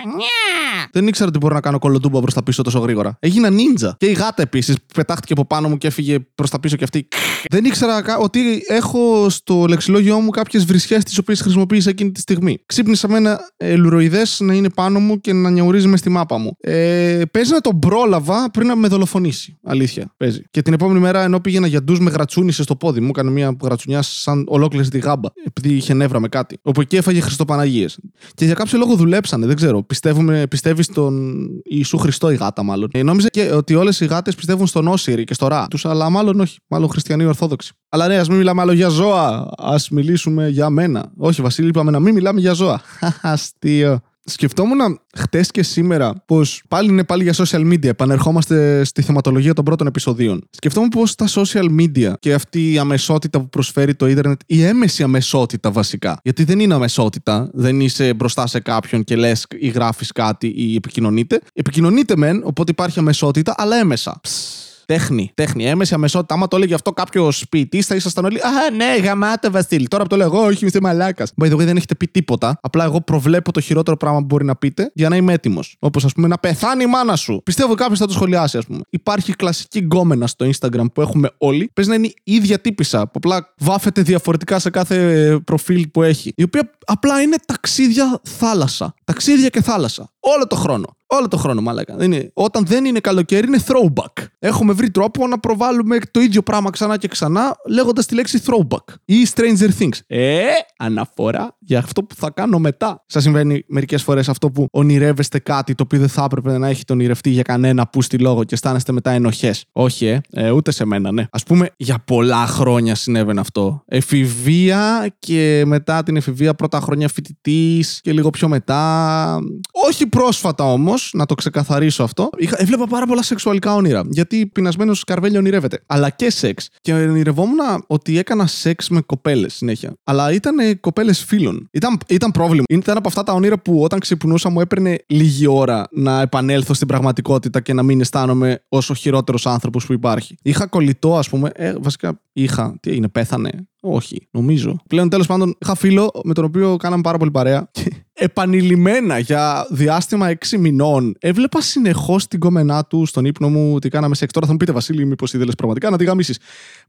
Νιά, 0.08 0.16
νιά. 0.16 0.90
Δεν 0.92 1.08
ήξερα 1.08 1.30
ότι 1.30 1.38
μπορώ 1.38 1.54
να 1.54 1.62
κάνω 1.62 1.80
κολοτούμπα 1.80 2.20
προς 2.20 2.34
τα 2.34 2.44
πίσω 2.44 2.62
τόσο 2.62 2.80
γρήγορα. 2.80 3.18
Έγινα 3.20 3.50
νίντζα. 3.50 3.96
Και 4.00 4.06
η 4.06 4.12
γάτα 4.14 4.42
επίσης 4.42 4.76
πετάχτηκε 4.94 5.34
από 5.34 5.46
πάνω 5.46 5.70
μου 5.70 5.78
και 5.78 5.88
έφυγε 5.88 6.20
προς 6.36 6.50
τα 6.50 6.60
πίσω 6.60 6.76
και 6.76 6.84
αυτή. 6.84 7.08
Δεν 7.50 7.66
ήξερα 7.66 8.02
κα- 8.02 8.18
ότι 8.18 8.40
έχω 8.68 9.30
στο 9.30 9.66
λεξιλόγιό 9.70 10.20
μου 10.20 10.30
κάποιες 10.30 10.66
βρισιές 10.66 11.04
τις 11.04 11.18
οποίες 11.18 11.42
χρησιμοποίησα 11.42 11.90
εκείνη 11.90 12.12
τη 12.12 12.20
στιγμή. 12.20 12.58
Ξύπνησα 12.66 13.10
με 13.10 13.18
ένα 13.18 13.40
ε, 13.58 13.76
λουροειδές 13.76 14.40
να 14.40 14.54
είναι 14.54 14.70
πάνω 14.70 15.00
μου 15.00 15.22
και 15.22 15.34
να 15.34 15.50
νιαουρίζει 15.50 15.88
με 15.88 15.98
στη 15.98 16.10
μάπα 16.10 16.38
μου. 16.38 16.52
Ε, 16.60 17.22
παίζει 17.32 17.52
να 17.52 17.62
τον 17.62 17.80
πρόλαβα 17.80 18.50
πριν 18.52 18.68
να 18.68 18.76
με 18.76 18.88
δολοφονήσει. 18.88 19.58
Αλήθεια. 19.64 20.14
Παίζει. 20.18 20.42
Και 20.52 20.62
την 20.62 20.74
επόμενη 20.74 21.00
μέρα, 21.00 21.24
ενώ 21.24 21.40
πήγαινα 21.40 21.68
για 21.68 21.84
ντουζ, 21.84 22.00
με 22.00 22.10
γρατσούνισε 22.10 22.64
στο 22.64 22.76
πόδι 22.76 23.00
μου. 23.00 23.08
Έκανε 23.10 23.32
μια 23.32 23.56
γρατσουνιά 23.62 24.02
σαν 24.02 24.46
ολόκληρη 24.48 24.88
τη 24.88 25.00
γάμπα. 25.00 25.30
Επειδή 25.46 25.74
είχε 25.74 25.94
νεύρα 25.94 26.20
με 26.20 26.28
κάτι. 26.28 26.60
Όπου 26.62 26.82
εκεί 26.82 26.96
έφαγε 26.96 27.20
Χριστοπαναγίες. 27.20 28.00
Και 28.34 28.46
για 28.46 28.54
κάποιο 28.54 28.78
λόγο 28.78 28.96
δουλέψανε, 28.96 29.46
δεν 29.46 29.56
ξέρω. 29.56 29.84
Πιστεύουμε, 30.00 30.48
πιστεύεις 30.48 30.86
στον 30.86 31.48
Ιησού 31.64 31.98
Χριστό 31.98 32.32
η 32.32 32.36
γάτα, 32.36 32.64
μάλλον. 32.64 32.90
Ε, 32.94 33.04
νόμιζα 33.04 33.28
και 33.28 33.52
ότι 33.52 33.76
όλες 33.76 34.00
οι 34.00 34.06
γάτε 34.06 34.32
πιστεύουν 34.32 34.68
στον 34.68 34.88
Όσυρη 34.88 35.24
και 35.24 35.34
στο 35.34 35.48
Ρα 35.48 35.68
τους, 35.68 35.86
αλλά 35.86 36.10
μάλλον 36.10 36.40
όχι. 36.40 36.60
Μάλλον 36.68 36.90
χριστιανοί 36.90 37.26
Ορθόδοξοι. 37.26 37.74
Αλλά 37.90 38.08
ναι, 38.08 38.18
ας 38.18 38.30
μην 38.30 38.38
μιλάμε 38.38 38.62
άλλο 38.62 38.72
για 38.72 38.88
ζώα. 38.88 39.28
Α 39.58 39.76
μιλήσουμε 39.92 40.48
για 40.48 40.70
μένα. 40.70 41.12
Όχι, 41.18 41.42
Βασίλη, 41.42 41.68
είπαμε 41.68 41.92
να 41.92 42.00
μην 42.00 42.14
μιλάμε 42.14 42.40
για 42.40 42.54
ζώα. 42.54 42.82
Αστείο. 43.22 44.00
Σκεφτόμουν 44.30 45.00
χτες 45.18 45.52
και 45.52 45.64
σήμερα 45.64 46.24
πως 46.26 46.64
πάλι 46.68 46.90
είναι 46.90 47.04
πάλι 47.04 47.24
για 47.24 47.34
social 47.34 47.74
media. 47.74 47.86
Επανερχόμαστε 47.86 48.84
στη 48.84 49.02
θεματολογία 49.02 49.54
των 49.54 49.66
πρώτων 49.66 49.88
επεισοδίων. 49.88 50.48
Σκεφτόμουν 50.50 50.90
πως 50.90 51.16
τα 51.16 51.26
social 51.30 51.66
media 51.80 52.14
και 52.20 52.34
αυτή 52.34 52.72
η 52.72 52.78
αμεσότητα 52.78 53.40
που 53.40 53.50
προσφέρει 53.50 53.96
το 53.96 54.08
ίντερνετ, 54.08 54.40
η 54.46 54.64
έμεση 54.64 55.04
αμεσότητα 55.04 55.72
βασικά. 55.72 56.20
Γιατί 56.24 56.44
δεν 56.44 56.60
είναι 56.60 56.74
αμεσότητα, 56.74 57.50
δεν 57.54 57.80
είσαι 57.80 58.14
μπροστά 58.14 58.48
σε 58.48 58.60
κάποιον 58.60 59.04
και 59.04 59.16
λες 59.16 59.46
ή 59.60 59.68
γράφεις 59.68 60.12
κάτι 60.12 60.48
ή 60.48 60.76
επικοινωνείτε. 60.76 61.42
Επικοινωνείτε 61.54 62.16
μεν, 62.16 62.42
οπότε 62.44 62.72
υπάρχει 62.72 63.00
αμεσότητα, 63.00 63.56
αλλά 63.58 63.76
έμεσα. 63.76 64.20
Ψ, 64.22 64.67
Τέχνη, 64.88 65.32
τέχνη. 65.34 65.66
Έμεση 65.66 65.94
αμεσότητα. 65.94 66.34
Άμα 66.34 66.48
το 66.48 66.56
έλεγε 66.56 66.74
αυτό 66.74 66.92
κάποιος 66.92 67.46
ποιητής, 67.50 67.86
θα 67.86 67.96
ήσασταν 67.96 68.26
όλοι. 68.26 68.40
Α, 68.40 68.72
ναι, 68.76 68.98
γαμάτε 69.04 69.50
Βασίλη. 69.50 69.88
Τώρα 69.88 70.04
που 70.04 70.10
το 70.10 70.16
λέω 70.16 70.26
εγώ, 70.26 70.46
όχι, 70.46 70.66
είστε 70.66 70.82
μαλάκας. 70.82 71.32
By 71.42 71.46
the 71.46 71.54
way, 71.54 71.58
δεν 71.58 71.76
έχετε 71.78 71.96
πει 71.96 72.08
τίποτα. 72.08 72.60
Απλά 72.62 72.84
εγώ 72.84 73.02
προβλέπω 73.02 73.52
το 73.52 73.60
χειρότερο 73.60 73.98
πράγμα 73.98 74.20
που 74.20 74.26
μπορεί 74.26 74.46
να 74.46 74.56
πείτε 74.56 74.92
για 74.94 75.10
να 75.10 75.16
είμαι 75.16 75.34
έτοιμος. 75.34 75.76
Όπως 75.80 76.06
ας 76.06 76.14
πούμε 76.14 76.28
να 76.28 76.38
πεθάνει 76.38 76.84
η 76.84 76.88
μάνα 76.88 77.16
σου. 77.16 77.42
Πιστεύω 77.44 77.76
κάποιος 77.76 78.00
θα 78.00 78.06
το 78.06 78.14
σχολιάσει, 78.14 78.58
ας 78.58 78.66
πούμε. 78.66 78.80
Υπάρχει 78.90 79.34
κλασική 79.34 79.80
γκόμενα 79.80 80.28
στο 80.28 80.50
Instagram 80.50 80.86
που 80.94 81.02
έχουμε 81.02 81.32
όλοι. 81.38 81.70
Πες 81.74 81.88
να 81.88 81.96
είναι 81.96 82.08
η 82.08 82.16
ίδια 82.24 82.60
τύπησα 82.60 83.04
που 83.04 83.12
απλά 83.14 83.54
βάφεται 83.58 84.02
διαφορετικά 84.02 84.60
σε 84.60 84.70
κάθε 84.70 85.40
προφίλ 85.44 85.88
που 85.88 86.04
έχει. 86.04 86.32
Η 86.36 86.44
οποία 86.44 86.72
απλά 86.86 87.22
είναι 87.22 87.36
ταξίδια 87.46 88.22
θάλασσα. 88.24 88.94
Ταξίδια 89.04 89.50
και 89.50 89.62
θάλασσα. 89.62 90.12
Όλο 90.20 90.48
το 90.48 90.56
χρόνο. 90.56 90.96
Όλο 91.10 91.28
το 91.28 91.38
χρόνο, 91.38 91.62
μαλάκα. 91.62 91.96
Δεν 91.96 92.12
είναι. 92.12 92.32
Όταν 92.34 92.66
δεν 92.66 92.86
είναι 92.86 93.00
καλοκαίρι, 93.00 93.48
είναι 93.48 93.64
throwback. 93.68 94.26
Έχουμε 94.40 94.74
βρει 94.74 94.92
τρόπο 94.92 95.28
να 95.28 95.40
προβάλλουμε 95.40 95.98
το 96.12 96.20
ίδιο 96.20 96.42
πράγμα 96.42 96.70
ξανά 96.70 96.98
και 96.98 97.08
ξανά, 97.08 97.56
λέγοντας 97.70 98.06
τη 98.06 98.16
λέξη 98.16 98.42
throwback 98.46 98.94
ή 99.06 99.16
Stranger 99.36 99.70
Things. 99.80 100.00
Ε, 100.08 100.44
αναφορά 100.78 101.56
για 101.60 101.80
αυτό 101.80 102.04
που 102.04 102.16
θα 102.16 102.30
κάνω 102.30 102.60
μετά. 102.60 103.04
Σας 103.06 103.24
συμβαίνει 103.24 103.64
μερικές 103.68 104.04
φορές 104.04 104.30
αυτό 104.30 104.52
που 104.52 104.68
ονειρεύεστε 104.72 105.40
κάτι 105.40 105.76
το 105.76 105.84
οποίο 105.84 106.00
δεν 106.00 106.10
θα 106.10 106.24
έπρεπε 106.24 106.58
να 106.58 106.68
έχετε 106.68 106.94
ονειρευτεί 106.94 107.30
για 107.30 107.42
κανένα 107.42 107.88
που 107.88 108.02
στη 108.02 108.18
λόγο 108.18 108.44
και 108.44 108.54
αισθάνεστε 108.54 108.92
μετά 108.92 109.12
ενοχές. 109.12 109.66
Όχι, 109.72 110.06
ε, 110.06 110.22
ε, 110.32 110.52
ούτε 110.52 110.72
σε 110.72 110.86
μένα, 110.86 111.12
ναι. 111.12 111.22
Α 111.32 111.40
πούμε, 111.40 111.70
για 111.78 112.04
πολλά 112.06 112.48
χρόνια 112.48 112.96
συνέβαινε 112.96 113.40
αυτό. 113.40 113.84
Εφηβεία 113.86 115.16
και 115.20 115.64
μετά 115.66 116.04
την 116.04 116.16
εφηβεία 116.16 116.54
πρώτα 116.54 116.80
χρόνια 116.80 117.08
φοιτητής 117.08 118.00
και 118.04 118.14
λίγο 118.14 118.30
πιο 118.30 118.48
μετά. 118.48 119.40
Όχι 119.88 120.08
πρόσφατα 120.08 120.64
όμως, 120.72 120.97
να 121.14 121.26
το 121.26 121.36
ξεκαθαρίσω 121.36 122.04
αυτό. 122.04 122.30
Είχα, 122.38 122.62
έβλεπα 122.62 122.88
πάρα 122.88 123.06
πολλά 123.06 123.24
σεξουαλικά 123.24 123.74
όνειρα. 123.74 124.04
Γιατί 124.10 124.46
πεινασμένος 124.46 125.04
Καρβέλιο 125.04 125.40
ονειρεύεται. 125.40 125.84
Αλλά 125.86 126.10
και 126.10 126.32
σεξ. 126.32 126.70
Και 126.82 126.94
ονειρευόμουν 126.94 127.58
ότι 127.88 128.18
έκανα 128.18 128.48
σεξ 128.48 128.90
με 128.90 129.02
κοπέλες 129.02 129.54
συνέχεια. 129.54 129.94
Αλλά 130.04 130.32
ήταν 130.32 130.80
κοπέλες 130.80 131.24
φίλων. 131.24 131.68
Ήταν, 131.72 131.98
ήταν 132.08 132.32
πρόβλημα. 132.32 132.64
Ήταν 132.70 132.98
από 132.98 133.08
αυτά 133.08 133.24
τα 133.24 133.34
όνειρα 133.34 133.58
που 133.60 133.84
όταν 133.84 134.00
ξυπνούσα 134.00 134.50
μου 134.50 134.62
έπαιρνε 134.62 134.98
λίγη 135.08 135.48
ώρα 135.48 135.88
να 135.92 136.22
επανέλθω 136.22 136.74
στην 136.74 136.88
πραγματικότητα 136.88 137.60
και 137.60 137.74
να 137.74 137.84
μην 137.84 138.02
αισθάνομαι 138.02 138.64
όσο 138.70 138.94
χειρότερος 138.94 139.46
άνθρωπος 139.46 139.86
που 139.86 139.94
υπάρχει. 139.94 140.36
Είχα 140.42 140.68
κολλητό, 140.68 141.18
ας 141.18 141.30
πούμε. 141.30 141.50
Ε, 141.56 141.74
βασικά 141.80 142.22
είχα. 142.34 142.78
Τι 142.80 142.90
έγινε, 142.90 143.08
πέθανε. 143.08 143.68
Όχι, 143.82 144.28
νομίζω. 144.32 144.80
Πλέον 144.88 145.10
τέλος 145.10 145.28
πάντων 145.28 145.56
είχα 145.60 145.76
φίλο 145.76 146.12
με 146.24 146.34
τον 146.34 146.44
οποίο 146.44 146.76
κάναμε 146.76 147.02
πάρα 147.02 147.18
πολύ 147.18 147.32
παρέα 147.32 147.72
επανειλημμένα 148.18 149.20
για 149.20 149.68
διάστημα 149.70 150.32
6 150.48 150.58
μηνών 150.58 151.16
έβλεπα 151.20 151.62
συνεχώς 151.62 152.28
την 152.28 152.40
κόμενά 152.40 152.86
του 152.86 153.06
στον 153.06 153.26
ύπνο 153.26 153.50
μου 153.50 153.76
ότι 153.76 153.90
κάναμε 153.90 154.16
σεξ. 154.16 154.34
Τώρα 154.34 154.46
θα 154.46 154.52
μου 154.52 154.58
πείτε, 154.58 154.72
Βασίλη, 154.72 155.06
μήπως 155.06 155.34
ήθελες 155.34 155.56
πραγματικά 155.56 155.90
να 155.90 155.98
τη 155.98 156.04
γαμίσεις. 156.04 156.40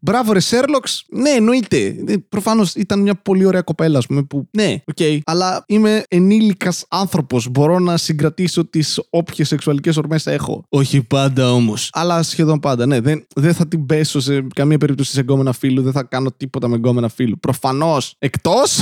Μπράβο, 0.01 0.33
ρε 0.33 0.41
Σέρλοκ. 0.41 1.05
Ναι, 1.09 1.31
εννοείται. 1.31 1.97
Ε, 2.07 2.15
Προφανώς 2.29 2.75
ήταν 2.75 3.01
μια 3.01 3.15
πολύ 3.15 3.45
ωραία 3.45 3.63
κοπέλα, 3.63 3.99
ας 3.99 4.07
πούμε. 4.07 4.23
Που... 4.23 4.49
Ναι, 4.51 4.77
OK. 4.85 4.97
Okay. 4.99 5.19
Αλλά 5.25 5.65
είμαι 5.67 6.03
ενήλικας 6.09 6.85
άνθρωπος. 6.89 7.49
Μπορώ 7.51 7.79
να 7.79 7.97
συγκρατήσω 7.97 8.65
τις 8.65 9.01
όποιες 9.11 9.49
σεξουαλικές 9.49 9.97
ορμές 9.97 10.27
έχω. 10.27 10.65
Όχι 10.69 11.03
πάντα 11.03 11.53
όμως. 11.53 11.91
Αλλά 11.93 12.23
σχεδόν 12.23 12.61
πάντα. 12.61 12.87
Ναι, 12.87 13.01
δεν, 13.01 13.27
δεν 13.35 13.55
θα 13.55 13.69
την 13.69 13.87
πέσω 13.87 14.21
σε 14.21 14.47
καμία 14.55 14.79
περίπτωση 14.79 15.13
σε 15.13 15.21
γκόμενα 15.21 15.53
φίλου. 15.53 15.83
Δεν 15.83 15.93
θα 15.93 16.03
κάνω 16.03 16.31
τίποτα 16.37 16.69
με 16.69 16.77
γκόμενα 16.77 17.09
φίλου. 17.09 17.39
Προφανώς. 17.39 18.15
Εκτός. 18.19 18.79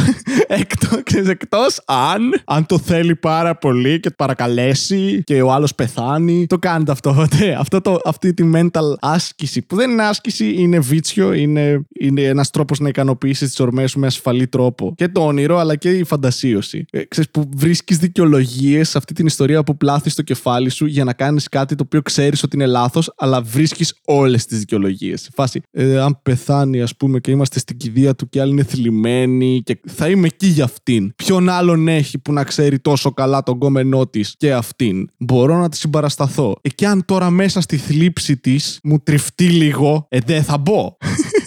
Εκτός 1.29 1.81
αν 1.85 2.36
αν 2.45 2.67
το 2.67 2.79
θέλει 2.79 3.17
πάρα 3.17 3.57
πολύ 3.57 4.01
και 4.01 4.09
το 4.09 4.15
παρακαλέσει 4.17 5.23
και 5.25 5.43
ο 5.43 5.53
άλλος 5.53 5.75
πεθάνει. 5.75 6.47
Το 6.47 6.59
κάνετε 6.59 6.93
αυτό. 6.93 7.27
αυτό 7.59 7.81
το, 7.81 8.01
αυτή 8.05 8.35
τη 8.35 8.51
mental 8.55 8.95
άσκηση 9.01 9.63
που 9.63 9.77
δεν 9.77 9.91
είναι 9.91 10.03
άσκηση, 10.03 10.55
είναι 10.57 10.79
βίτσιο, 10.79 11.33
είναι, 11.33 11.87
είναι 12.01 12.23
ένας 12.23 12.51
τρόπος 12.51 12.79
να 12.79 12.89
ικανοποιήσεις 12.89 13.49
τις 13.49 13.61
ορμές 13.61 13.91
σου 13.91 13.99
με 13.99 14.07
ασφαλή 14.07 14.47
τρόπο. 14.47 14.95
Και 14.97 15.09
το 15.09 15.27
όνειρο, 15.27 15.59
αλλά 15.59 15.77
και 15.77 15.91
η 15.91 16.05
φαντασίωση. 16.05 16.85
Ε, 16.91 17.05
ξέρεις, 17.05 17.31
που 17.31 17.49
βρίσκεις 17.57 17.99
δικαιολογίες 17.99 18.89
σε 18.89 18.99
αυτή 18.99 19.15
την 19.15 19.27
ιστορία 19.27 19.63
που 19.63 19.77
πλάθεις 19.77 20.13
στο 20.13 20.23
κεφάλι 20.23 20.71
σου 20.71 20.87
για 20.87 21.05
να 21.05 21.13
κάνεις 21.13 21.49
κάτι 21.49 21.75
το 21.75 21.83
οποίο 21.87 22.03
ξέρεις 22.03 22.43
ότι 22.43 22.57
είναι 22.57 22.67
λάθος, 22.67 23.13
αλλά 23.17 23.43
βρίσκεις 23.43 23.95
όλες 24.05 24.47
τις 24.47 24.59
δικαιολογίες. 24.59 25.31
Φάση, 25.35 25.61
ε, 25.71 26.01
αν 26.01 26.19
πεθάνει, 26.23 26.83
ας 26.83 26.97
πούμε, 26.97 27.21
και 27.21 27.31
είμαστε 27.31 27.59
στην 27.59 27.77
κηδεία 27.77 28.15
του 28.15 28.29
και 28.29 28.41
άλλοι 28.41 28.51
είναι 28.51 28.63
θλιμμένοι 28.63 29.63
και 29.65 29.81
θα 29.87 30.09
είμαι 30.09 30.27
εκεί 30.27 30.47
για 30.47 30.65
αυτήν. 30.65 31.13
Ποιον 31.17 31.49
άλλον 31.49 31.89
έχει 31.89 32.19
που 32.27 32.33
να 32.33 32.45
ξέρει 32.45 32.79
τόσο 32.79 33.13
καλά 33.13 33.43
τον 33.43 33.59
κόμενό 33.59 34.07
της 34.07 34.35
και 34.37 34.53
αυτήν. 34.53 35.09
Μπορώ 35.19 35.59
να 35.59 35.69
τη 35.69 35.77
συμπαρασταθώ. 35.77 36.57
Ε, 36.63 36.69
και 36.69 36.87
αν 36.87 37.05
τώρα 37.05 37.31
μέσα 37.31 37.61
στη 37.61 37.77
θλίψη 37.77 38.37
της 38.37 38.81
μου 38.83 38.99
τριφτεί 38.99 39.49
λίγο, 39.49 40.07
ε, 40.09 40.19
δεν 40.27 40.43
θα 40.43 40.59
μπω. 40.59 40.97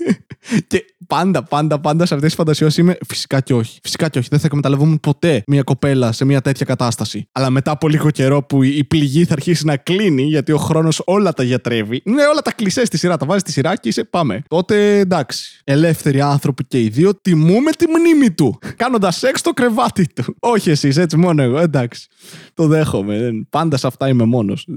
και 0.67 0.85
πάντα, 1.09 1.43
πάντα, 1.43 1.79
πάντα 1.79 2.05
σε 2.05 2.13
αυτές 2.13 2.29
τις 2.29 2.37
φαντασιώσεις 2.37 2.77
είμαι 2.77 2.97
φυσικά 3.07 3.39
και 3.41 3.53
όχι. 3.53 3.79
Φυσικά 3.83 4.09
και 4.09 4.19
όχι. 4.19 4.27
Δεν 4.31 4.39
θα 4.39 4.45
εκμεταλλευόμουν 4.45 4.99
ποτέ 4.99 5.43
μια 5.47 5.63
κοπέλα 5.63 6.11
σε 6.11 6.25
μια 6.25 6.41
τέτοια 6.41 6.65
κατάσταση. 6.65 7.27
Αλλά 7.31 7.49
μετά 7.49 7.71
από 7.71 7.87
λίγο 7.87 8.09
καιρό 8.09 8.43
που 8.43 8.63
η 8.63 8.83
πληγή 8.83 9.25
θα 9.25 9.33
αρχίσει 9.33 9.65
να 9.65 9.77
κλείνει, 9.77 10.23
γιατί 10.23 10.51
ο 10.51 10.57
χρόνος 10.57 11.01
όλα 11.05 11.33
τα 11.33 11.43
γιατρεύει. 11.43 12.01
Ναι, 12.05 12.25
όλα 12.25 12.41
τα 12.41 12.51
κλεισέ 12.51 12.85
στη 12.85 12.97
σειρά. 12.97 13.17
Τα 13.17 13.25
βάζεις 13.25 13.41
στη 13.41 13.51
σειρά 13.51 13.75
και 13.75 13.89
είσαι 13.89 14.03
πάμε. 14.03 14.43
Τότε 14.47 14.97
εντάξει. 14.99 15.61
Ελεύθεροι 15.63 16.21
άνθρωποι 16.21 16.65
και 16.65 16.81
οι 16.81 16.89
δύο 16.89 17.15
τιμούμε 17.21 17.71
τη 17.71 17.85
μνήμη 17.87 18.31
του. 18.31 18.59
Κάνοντας 18.75 19.17
σεξ 19.17 19.41
το 19.41 19.51
κρεβάτι 19.51 20.07
του. 20.13 20.35
όχι 20.39 20.69
εσείς, 20.69 20.97
έτσι 20.97 21.17
μόνο 21.17 21.41
εγώ. 21.41 21.59
Εντάξει. 21.59 22.07
Το 22.53 22.67
δέχομαι. 22.67 23.31
Πάντα 23.49 23.77
σε 23.77 23.87
αυτά 23.87 24.07
είμαι 24.07 24.23
μόνος. 24.23 24.67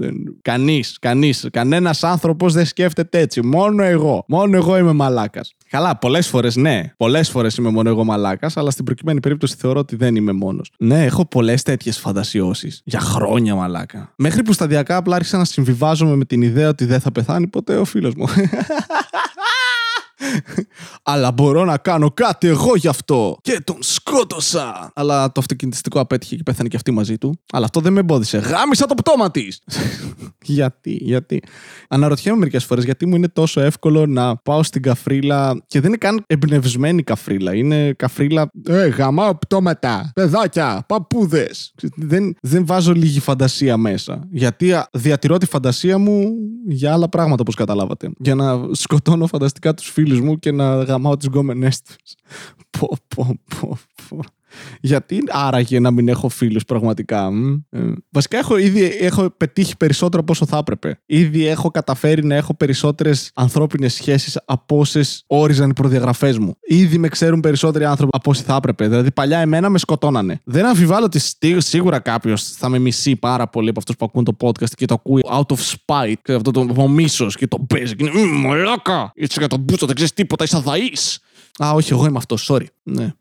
Κανείς, 0.41 0.97
κανείς, 1.01 1.47
κανένας 1.51 2.03
άνθρωπος 2.03 2.53
δεν 2.53 2.65
σκέφτεται 2.65 3.19
έτσι. 3.19 3.45
Μόνο 3.45 3.83
εγώ. 3.83 4.25
Μόνο 4.27 4.55
εγώ 4.55 4.77
είμαι 4.77 4.93
μαλάκας. 4.93 5.55
Καλά, 5.73 5.97
πολλές 5.97 6.27
φορές 6.27 6.55
ναι. 6.55 6.81
Πολλές 6.97 7.29
φορές 7.29 7.55
είμαι 7.55 7.69
μόνο 7.69 7.89
εγώ 7.89 8.03
μαλάκας, 8.03 8.57
αλλά 8.57 8.71
στην 8.71 8.85
προκειμένη 8.85 9.19
περίπτωση 9.19 9.55
θεωρώ 9.59 9.79
ότι 9.79 9.95
δεν 9.95 10.15
είμαι 10.15 10.31
μόνος. 10.31 10.71
Ναι, 10.77 11.03
έχω 11.03 11.25
πολλές 11.25 11.63
τέτοιες 11.63 11.97
φαντασιώσεις. 11.97 12.81
Για 12.83 12.99
χρόνια 12.99 13.55
μαλάκα. 13.55 14.13
Μέχρι 14.15 14.43
που 14.43 14.53
σταδιακά 14.53 14.95
απλά 14.95 15.15
άρχισα 15.15 15.37
να 15.37 15.45
συμβιβάζομαι 15.45 16.15
με 16.15 16.25
την 16.25 16.41
ιδέα 16.41 16.69
ότι 16.69 16.85
δεν 16.85 16.99
θα 16.99 17.11
πεθάνει 17.11 17.47
ποτέ 17.47 17.77
ο 17.77 17.85
φίλος 17.85 18.13
μου. 18.15 18.25
Αλλά 21.03 21.31
μπορώ 21.31 21.65
να 21.65 21.77
κάνω 21.77 22.11
κάτι 22.11 22.47
εγώ 22.47 22.75
γι' 22.75 22.87
αυτό. 22.87 23.37
Και 23.41 23.61
τον 23.63 23.77
σκότωσα. 23.79 24.91
Αλλά 24.95 25.31
το 25.31 25.39
αυτοκινητιστικό 25.39 25.99
απέτυχε 25.99 26.35
και 26.35 26.43
πέθανε 26.43 26.67
και 26.67 26.75
αυτή 26.75 26.91
μαζί 26.91 27.17
του. 27.17 27.39
Αλλά 27.53 27.65
αυτό 27.65 27.79
δεν 27.79 27.93
με 27.93 27.99
εμπόδισε. 27.99 28.37
Γάμισα 28.37 28.85
το 28.85 28.95
πτώμα 28.95 29.31
της. 29.31 29.61
γιατί, 30.41 30.91
γιατί. 31.01 31.43
Αναρωτιέμαι 31.87 32.37
μερικές 32.37 32.65
φορές 32.65 32.83
γιατί 32.83 33.05
μου 33.05 33.15
είναι 33.15 33.27
τόσο 33.27 33.61
εύκολο 33.61 34.05
να 34.05 34.35
πάω 34.37 34.63
στην 34.63 34.81
καφρίλα 34.81 35.63
και 35.67 35.79
δεν 35.79 35.89
είναι 35.89 35.97
καν 35.97 36.23
εμπνευσμένη 36.27 37.03
καφρίλα. 37.03 37.55
Είναι 37.55 37.93
καφρίλα. 37.93 38.49
Ε, 38.67 38.87
γαμάω 38.87 39.35
πτώματα. 39.35 40.11
Παιδάκια, 40.13 40.83
παππούδες. 40.87 41.73
Δεν, 41.95 42.35
δεν 42.41 42.65
βάζω 42.65 42.93
λίγη 42.93 43.19
φαντασία 43.19 43.77
μέσα. 43.77 44.27
Γιατί 44.31 44.75
διατηρώ 44.91 45.37
τη 45.37 45.45
φαντασία 45.45 45.97
μου 45.97 46.33
για 46.67 46.93
άλλα 46.93 47.09
πράγματα, 47.09 47.41
όπως 47.41 47.55
καταλάβατε. 47.55 48.11
Για 48.17 48.35
να 48.35 48.59
σκοτώνω 48.71 49.27
φανταστικά 49.27 49.73
τους 49.73 49.89
φίλους 49.89 50.21
μου 50.23 50.39
και 50.39 50.51
να 50.51 50.83
γαμάω 50.83 51.17
τις 51.17 51.27
γκόμενές 51.27 51.81
τους. 51.81 52.15
Πω, 52.69 52.97
πω, 53.15 53.39
πω, 53.59 53.77
πω. 54.09 54.19
Γιατί 54.81 55.23
άραγε 55.29 55.79
να 55.79 55.91
μην 55.91 56.07
έχω 56.07 56.29
φίλους 56.29 56.65
πραγματικά. 56.65 57.29
Ε, 57.69 57.79
βασικά 58.09 58.37
έχω 58.37 58.57
ήδη 58.57 58.97
έχω 58.99 59.29
πετύχει 59.29 59.77
περισσότερο 59.77 60.21
από 60.21 60.31
όσο 60.31 60.45
θα 60.45 60.57
έπρεπε. 60.57 61.01
Ήδη 61.05 61.47
έχω 61.47 61.71
καταφέρει 61.71 62.25
να 62.25 62.35
έχω 62.35 62.53
περισσότερες 62.55 63.31
ανθρώπινες 63.33 63.93
σχέσεις 63.93 64.39
από 64.45 64.77
όσες 64.77 65.23
όριζαν 65.27 65.69
οι 65.69 65.73
προδιαγραφές 65.73 66.37
μου. 66.37 66.55
Ήδη 66.61 66.97
με 66.97 67.07
ξέρουν 67.07 67.39
περισσότεροι 67.39 67.85
άνθρωποι 67.85 68.17
από 68.17 68.29
όσοι 68.29 68.43
θα 68.43 68.55
έπρεπε. 68.55 68.87
Δηλαδή 68.87 69.11
παλιά 69.11 69.39
εμένα 69.39 69.69
με 69.69 69.77
σκοτώνανε. 69.77 70.41
Δεν 70.43 70.65
αμφιβάλλω 70.65 71.05
ότι 71.05 71.19
σίγουρα 71.57 71.99
κάποιος 71.99 72.43
θα 72.43 72.69
με 72.69 72.79
μισεί 72.79 73.15
πάρα 73.15 73.47
πολύ 73.47 73.69
από 73.69 73.79
αυτούς 73.79 73.95
που 73.95 74.05
ακούν 74.05 74.23
το 74.23 74.35
podcast 74.41 74.71
και 74.75 74.85
το 74.85 74.93
ακούει 74.93 75.21
out 75.31 75.55
of 75.55 75.75
spite. 75.75 76.35
Αυτό 76.35 76.51
το 76.51 76.87
μίσο 76.87 77.27
και 77.27 77.47
το 77.47 77.57
παίζει. 77.69 77.95
Και 77.95 78.03
είναι 78.03 78.47
μαλάκα! 78.47 79.11
Έτσι 79.15 79.39
για 79.39 79.47
τον 79.47 79.59
μπούτσο 79.59 79.85
δεν 79.85 79.95
ξέρεις 79.95 80.13
τίποτα, 80.13 80.43
είσαι 80.43 80.57
αδαής. 80.57 81.19
Α, 81.63 81.71
όχι, 81.71 81.93
εγώ 81.93 82.05
είμαι 82.05 82.17
αυτός, 82.17 82.51
sorry. 82.51 82.65
Ναι. 82.83 83.13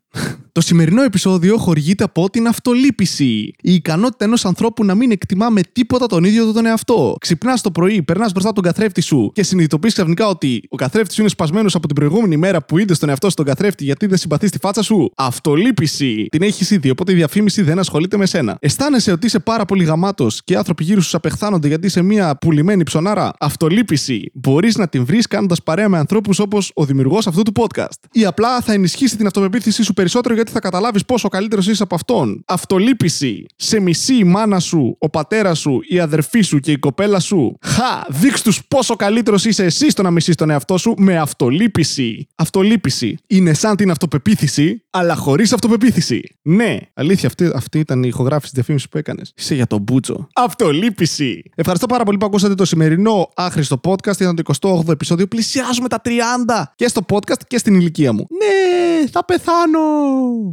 Το 0.54 0.60
σημερινό 0.60 1.02
επεισόδιο 1.02 1.56
χορηγείται 1.56 2.04
από 2.04 2.30
την 2.30 2.46
αυτολύπηση. 2.46 3.24
Η 3.62 3.74
ικανότητα 3.74 4.24
ενός 4.24 4.44
ανθρώπου 4.44 4.84
να 4.84 4.94
μην 4.94 5.10
εκτιμά 5.10 5.48
με 5.48 5.60
τίποτα 5.72 6.06
τον 6.06 6.24
ίδιο 6.24 6.44
του 6.44 6.52
τον 6.52 6.66
εαυτό. 6.66 7.16
Ξυπνάς 7.20 7.60
το 7.60 7.70
πρωί, 7.70 8.02
περνάς 8.02 8.30
μπροστά 8.32 8.50
από 8.50 8.62
τον 8.62 8.72
καθρέφτη 8.72 9.00
σου 9.00 9.30
και 9.34 9.42
συνειδητοποιείς 9.42 9.92
ξαφνικά 9.92 10.26
ότι 10.26 10.62
ο 10.68 10.76
καθρέφτης 10.76 11.14
σου 11.14 11.20
είναι 11.20 11.30
σπασμένος 11.30 11.74
από 11.74 11.86
την 11.86 11.94
προηγούμενη 11.94 12.36
μέρα 12.36 12.64
που 12.64 12.78
είδες 12.78 12.98
τον 12.98 13.08
εαυτό 13.08 13.30
στον 13.30 13.44
καθρέφτη 13.44 13.84
γιατί 13.84 14.06
δεν 14.06 14.18
συμπαθεί 14.18 14.48
τη 14.48 14.58
φάτσα 14.58 14.82
σου. 14.82 15.10
Αυτολύπηση. 15.16 16.26
Την 16.30 16.42
έχεις 16.42 16.70
ήδη, 16.70 16.90
οπότε 16.90 17.12
η 17.12 17.14
διαφήμιση 17.14 17.62
δεν 17.62 17.78
ασχολείται 17.78 18.16
με 18.16 18.26
σένα. 18.26 18.56
Αισθάνεσαι 18.60 19.12
ότι 19.12 19.26
είσαι 19.26 19.38
πάρα 19.38 19.64
πολύ 19.64 19.84
γαμάτος 19.84 20.40
και 20.44 20.52
οι 20.52 20.56
άνθρωποι 20.56 20.84
γύρω 20.84 21.00
σου 21.00 21.16
απεχθάνονται 21.16 21.68
γιατί 21.68 21.86
είσαι 21.86 22.02
μια 22.02 22.36
πουλημένη 22.36 22.82
ψωνάρα. 22.82 23.32
Αυτολύπηση. 23.38 24.30
Μπορείς 24.34 24.76
να 24.76 24.88
την 24.88 25.04
βρεις 25.04 25.26
κάνοντας 25.26 25.62
παρέα 25.62 25.88
με 25.88 25.98
ανθρώπους 25.98 26.38
όπως 26.38 26.70
ο 26.74 26.84
δημιουργός 26.84 27.26
αυτού 27.26 27.42
του 27.42 27.52
podcast. 27.56 27.98
Ή 28.12 28.24
απλά 28.24 28.60
θα 28.60 28.72
ενισχύσει 28.72 29.16
την 29.16 29.26
αυτοπεποίθησή 29.26 29.82
σου 29.82 29.92
περισσότερο 29.92 30.34
γιατί 30.42 30.60
θα 30.60 30.68
καταλάβεις 30.68 31.04
πόσο 31.04 31.28
καλύτερος 31.28 31.66
είσαι 31.68 31.82
από 31.82 31.94
αυτόν. 31.94 32.42
Αυτολύπηση. 32.46 33.46
Σε 33.56 33.80
μισή 33.80 34.14
η 34.14 34.24
μάνα 34.24 34.60
σου, 34.60 34.96
ο 34.98 35.08
πατέρας 35.08 35.58
σου, 35.58 35.80
η 35.88 36.00
αδερφή 36.00 36.40
σου 36.40 36.58
και 36.58 36.72
η 36.72 36.78
κοπέλα 36.78 37.20
σου. 37.20 37.56
Χα! 37.62 38.04
Δείξ 38.08 38.42
τους 38.42 38.64
πόσο 38.68 38.96
καλύτερος 38.96 39.44
είσαι 39.44 39.64
εσύ 39.64 39.90
στο 39.90 40.02
να 40.02 40.10
μισείς 40.10 40.34
τον 40.34 40.50
εαυτό 40.50 40.78
σου 40.78 40.94
με 40.98 41.18
αυτολύπηση. 41.18 42.28
Αυτολύπηση. 42.34 43.16
Είναι 43.26 43.54
σαν 43.54 43.76
την 43.76 43.90
αυτοπεποίθηση, 43.90 44.84
αλλά 44.90 45.14
χωρίς 45.14 45.52
αυτοπεποίθηση. 45.52 46.22
Ναι, 46.42 46.78
αλήθεια, 46.94 47.28
αυτή, 47.28 47.50
αυτή 47.54 47.78
ήταν 47.78 48.02
η 48.02 48.08
ηχογράφηση 48.08 48.52
της 48.52 48.52
διαφήμισης 48.52 48.88
που 48.88 48.98
έκανες. 48.98 49.32
Είσαι 49.36 49.54
για 49.54 49.66
τον 49.66 49.80
Μπούτσο. 49.80 50.28
Αυτολύπηση. 50.34 51.42
Ευχαριστώ 51.54 51.86
πάρα 51.86 52.04
πολύ 52.04 52.16
που 52.16 52.26
ακούσατε 52.26 52.54
το 52.54 52.64
σημερινό 52.64 53.28
άχρηστο 53.36 53.80
podcast. 53.88 54.20
Ήταν 54.20 54.36
το 54.36 54.42
28ο 54.60 54.88
επεισόδιο. 54.88 55.26
Πλησιάζουμε 55.26 55.88
τα 55.88 56.00
30 56.04 56.10
και 56.74 56.88
στο 56.88 57.00
podcast 57.12 57.40
και 57.46 57.58
στην 57.58 57.74
ηλικία 57.74 58.12
μου. 58.12 58.26
Ναι, 58.30 59.06
θα 59.10 59.24
πεθάνω. 59.24 59.80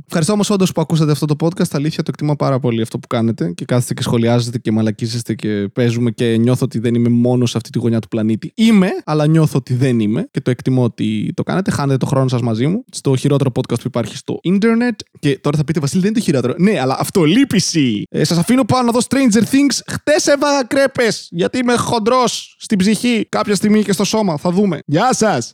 Ευχαριστώ 0.05 0.33
όμως 0.33 0.49
όντως 0.49 0.71
που 0.71 0.81
ακούσατε 0.81 1.11
αυτό 1.11 1.25
το 1.25 1.35
podcast. 1.39 1.71
Αλήθεια, 1.71 2.03
το 2.03 2.09
εκτιμώ 2.13 2.35
πάρα 2.35 2.59
πολύ 2.59 2.81
αυτό 2.81 2.99
που 2.99 3.07
κάνετε 3.07 3.51
και 3.55 3.65
κάθεστε 3.65 3.93
και 3.93 4.01
σχολιάζετε 4.01 4.57
και 4.57 4.71
μαλακίζεστε 4.71 5.33
και 5.33 5.69
παίζουμε 5.73 6.11
και 6.11 6.37
νιώθω 6.37 6.65
ότι 6.65 6.79
δεν 6.79 6.95
είμαι 6.95 7.09
μόνος 7.09 7.49
σε 7.49 7.57
αυτή 7.57 7.69
τη 7.69 7.79
γωνιά 7.79 7.99
του 7.99 8.07
πλανήτη. 8.07 8.51
Είμαι, 8.55 8.89
αλλά 9.05 9.27
νιώθω 9.27 9.57
ότι 9.57 9.73
δεν 9.73 9.99
είμαι 9.99 10.27
και 10.31 10.41
το 10.41 10.51
εκτιμώ 10.51 10.83
ότι 10.83 11.31
το 11.35 11.43
κάνετε. 11.43 11.71
Χάνετε 11.71 11.97
το 11.97 12.05
χρόνο 12.05 12.27
σας 12.27 12.41
μαζί 12.41 12.67
μου 12.67 12.83
στο 12.91 13.15
χειρότερο 13.15 13.51
podcast 13.53 13.79
που 13.79 13.87
υπάρχει 13.87 14.17
στο 14.17 14.39
ίντερνετ. 14.41 14.99
Και 15.19 15.39
τώρα 15.39 15.57
θα 15.57 15.63
πείτε, 15.63 15.79
Βασίλη, 15.79 16.01
δεν 16.01 16.09
είναι 16.09 16.19
το 16.19 16.25
χειρότερο. 16.25 16.53
Ναι, 16.57 16.79
αλλά 16.79 16.97
αυτολύπηση. 16.99 18.03
Ε, 18.09 18.23
σας 18.23 18.37
αφήνω 18.37 18.65
πάνω 18.65 18.85
να 18.85 18.91
δω 18.91 18.99
Stranger 19.09 19.43
Things. 19.43 19.79
Χτες 19.87 20.27
έβαγα 20.27 20.63
κρέπες 20.63 21.27
γιατί 21.31 21.57
είμαι 21.57 21.75
χοντρός 21.75 22.55
στην 22.59 22.77
ψυχή 22.77 23.25
κάποια 23.29 23.55
στιγμή 23.55 23.83
και 23.83 23.91
στο 23.91 24.03
σώμα. 24.03 24.37
Θα 24.37 24.51
δούμε. 24.51 24.79
Γεια 24.85 25.13
σας. 25.13 25.51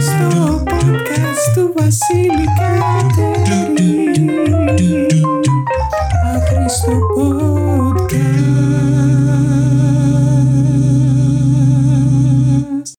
στο 0.00 0.62
podcast 0.64 1.46
του 1.54 1.72
Βασίλη 1.76 2.46
Κατερή 2.58 4.06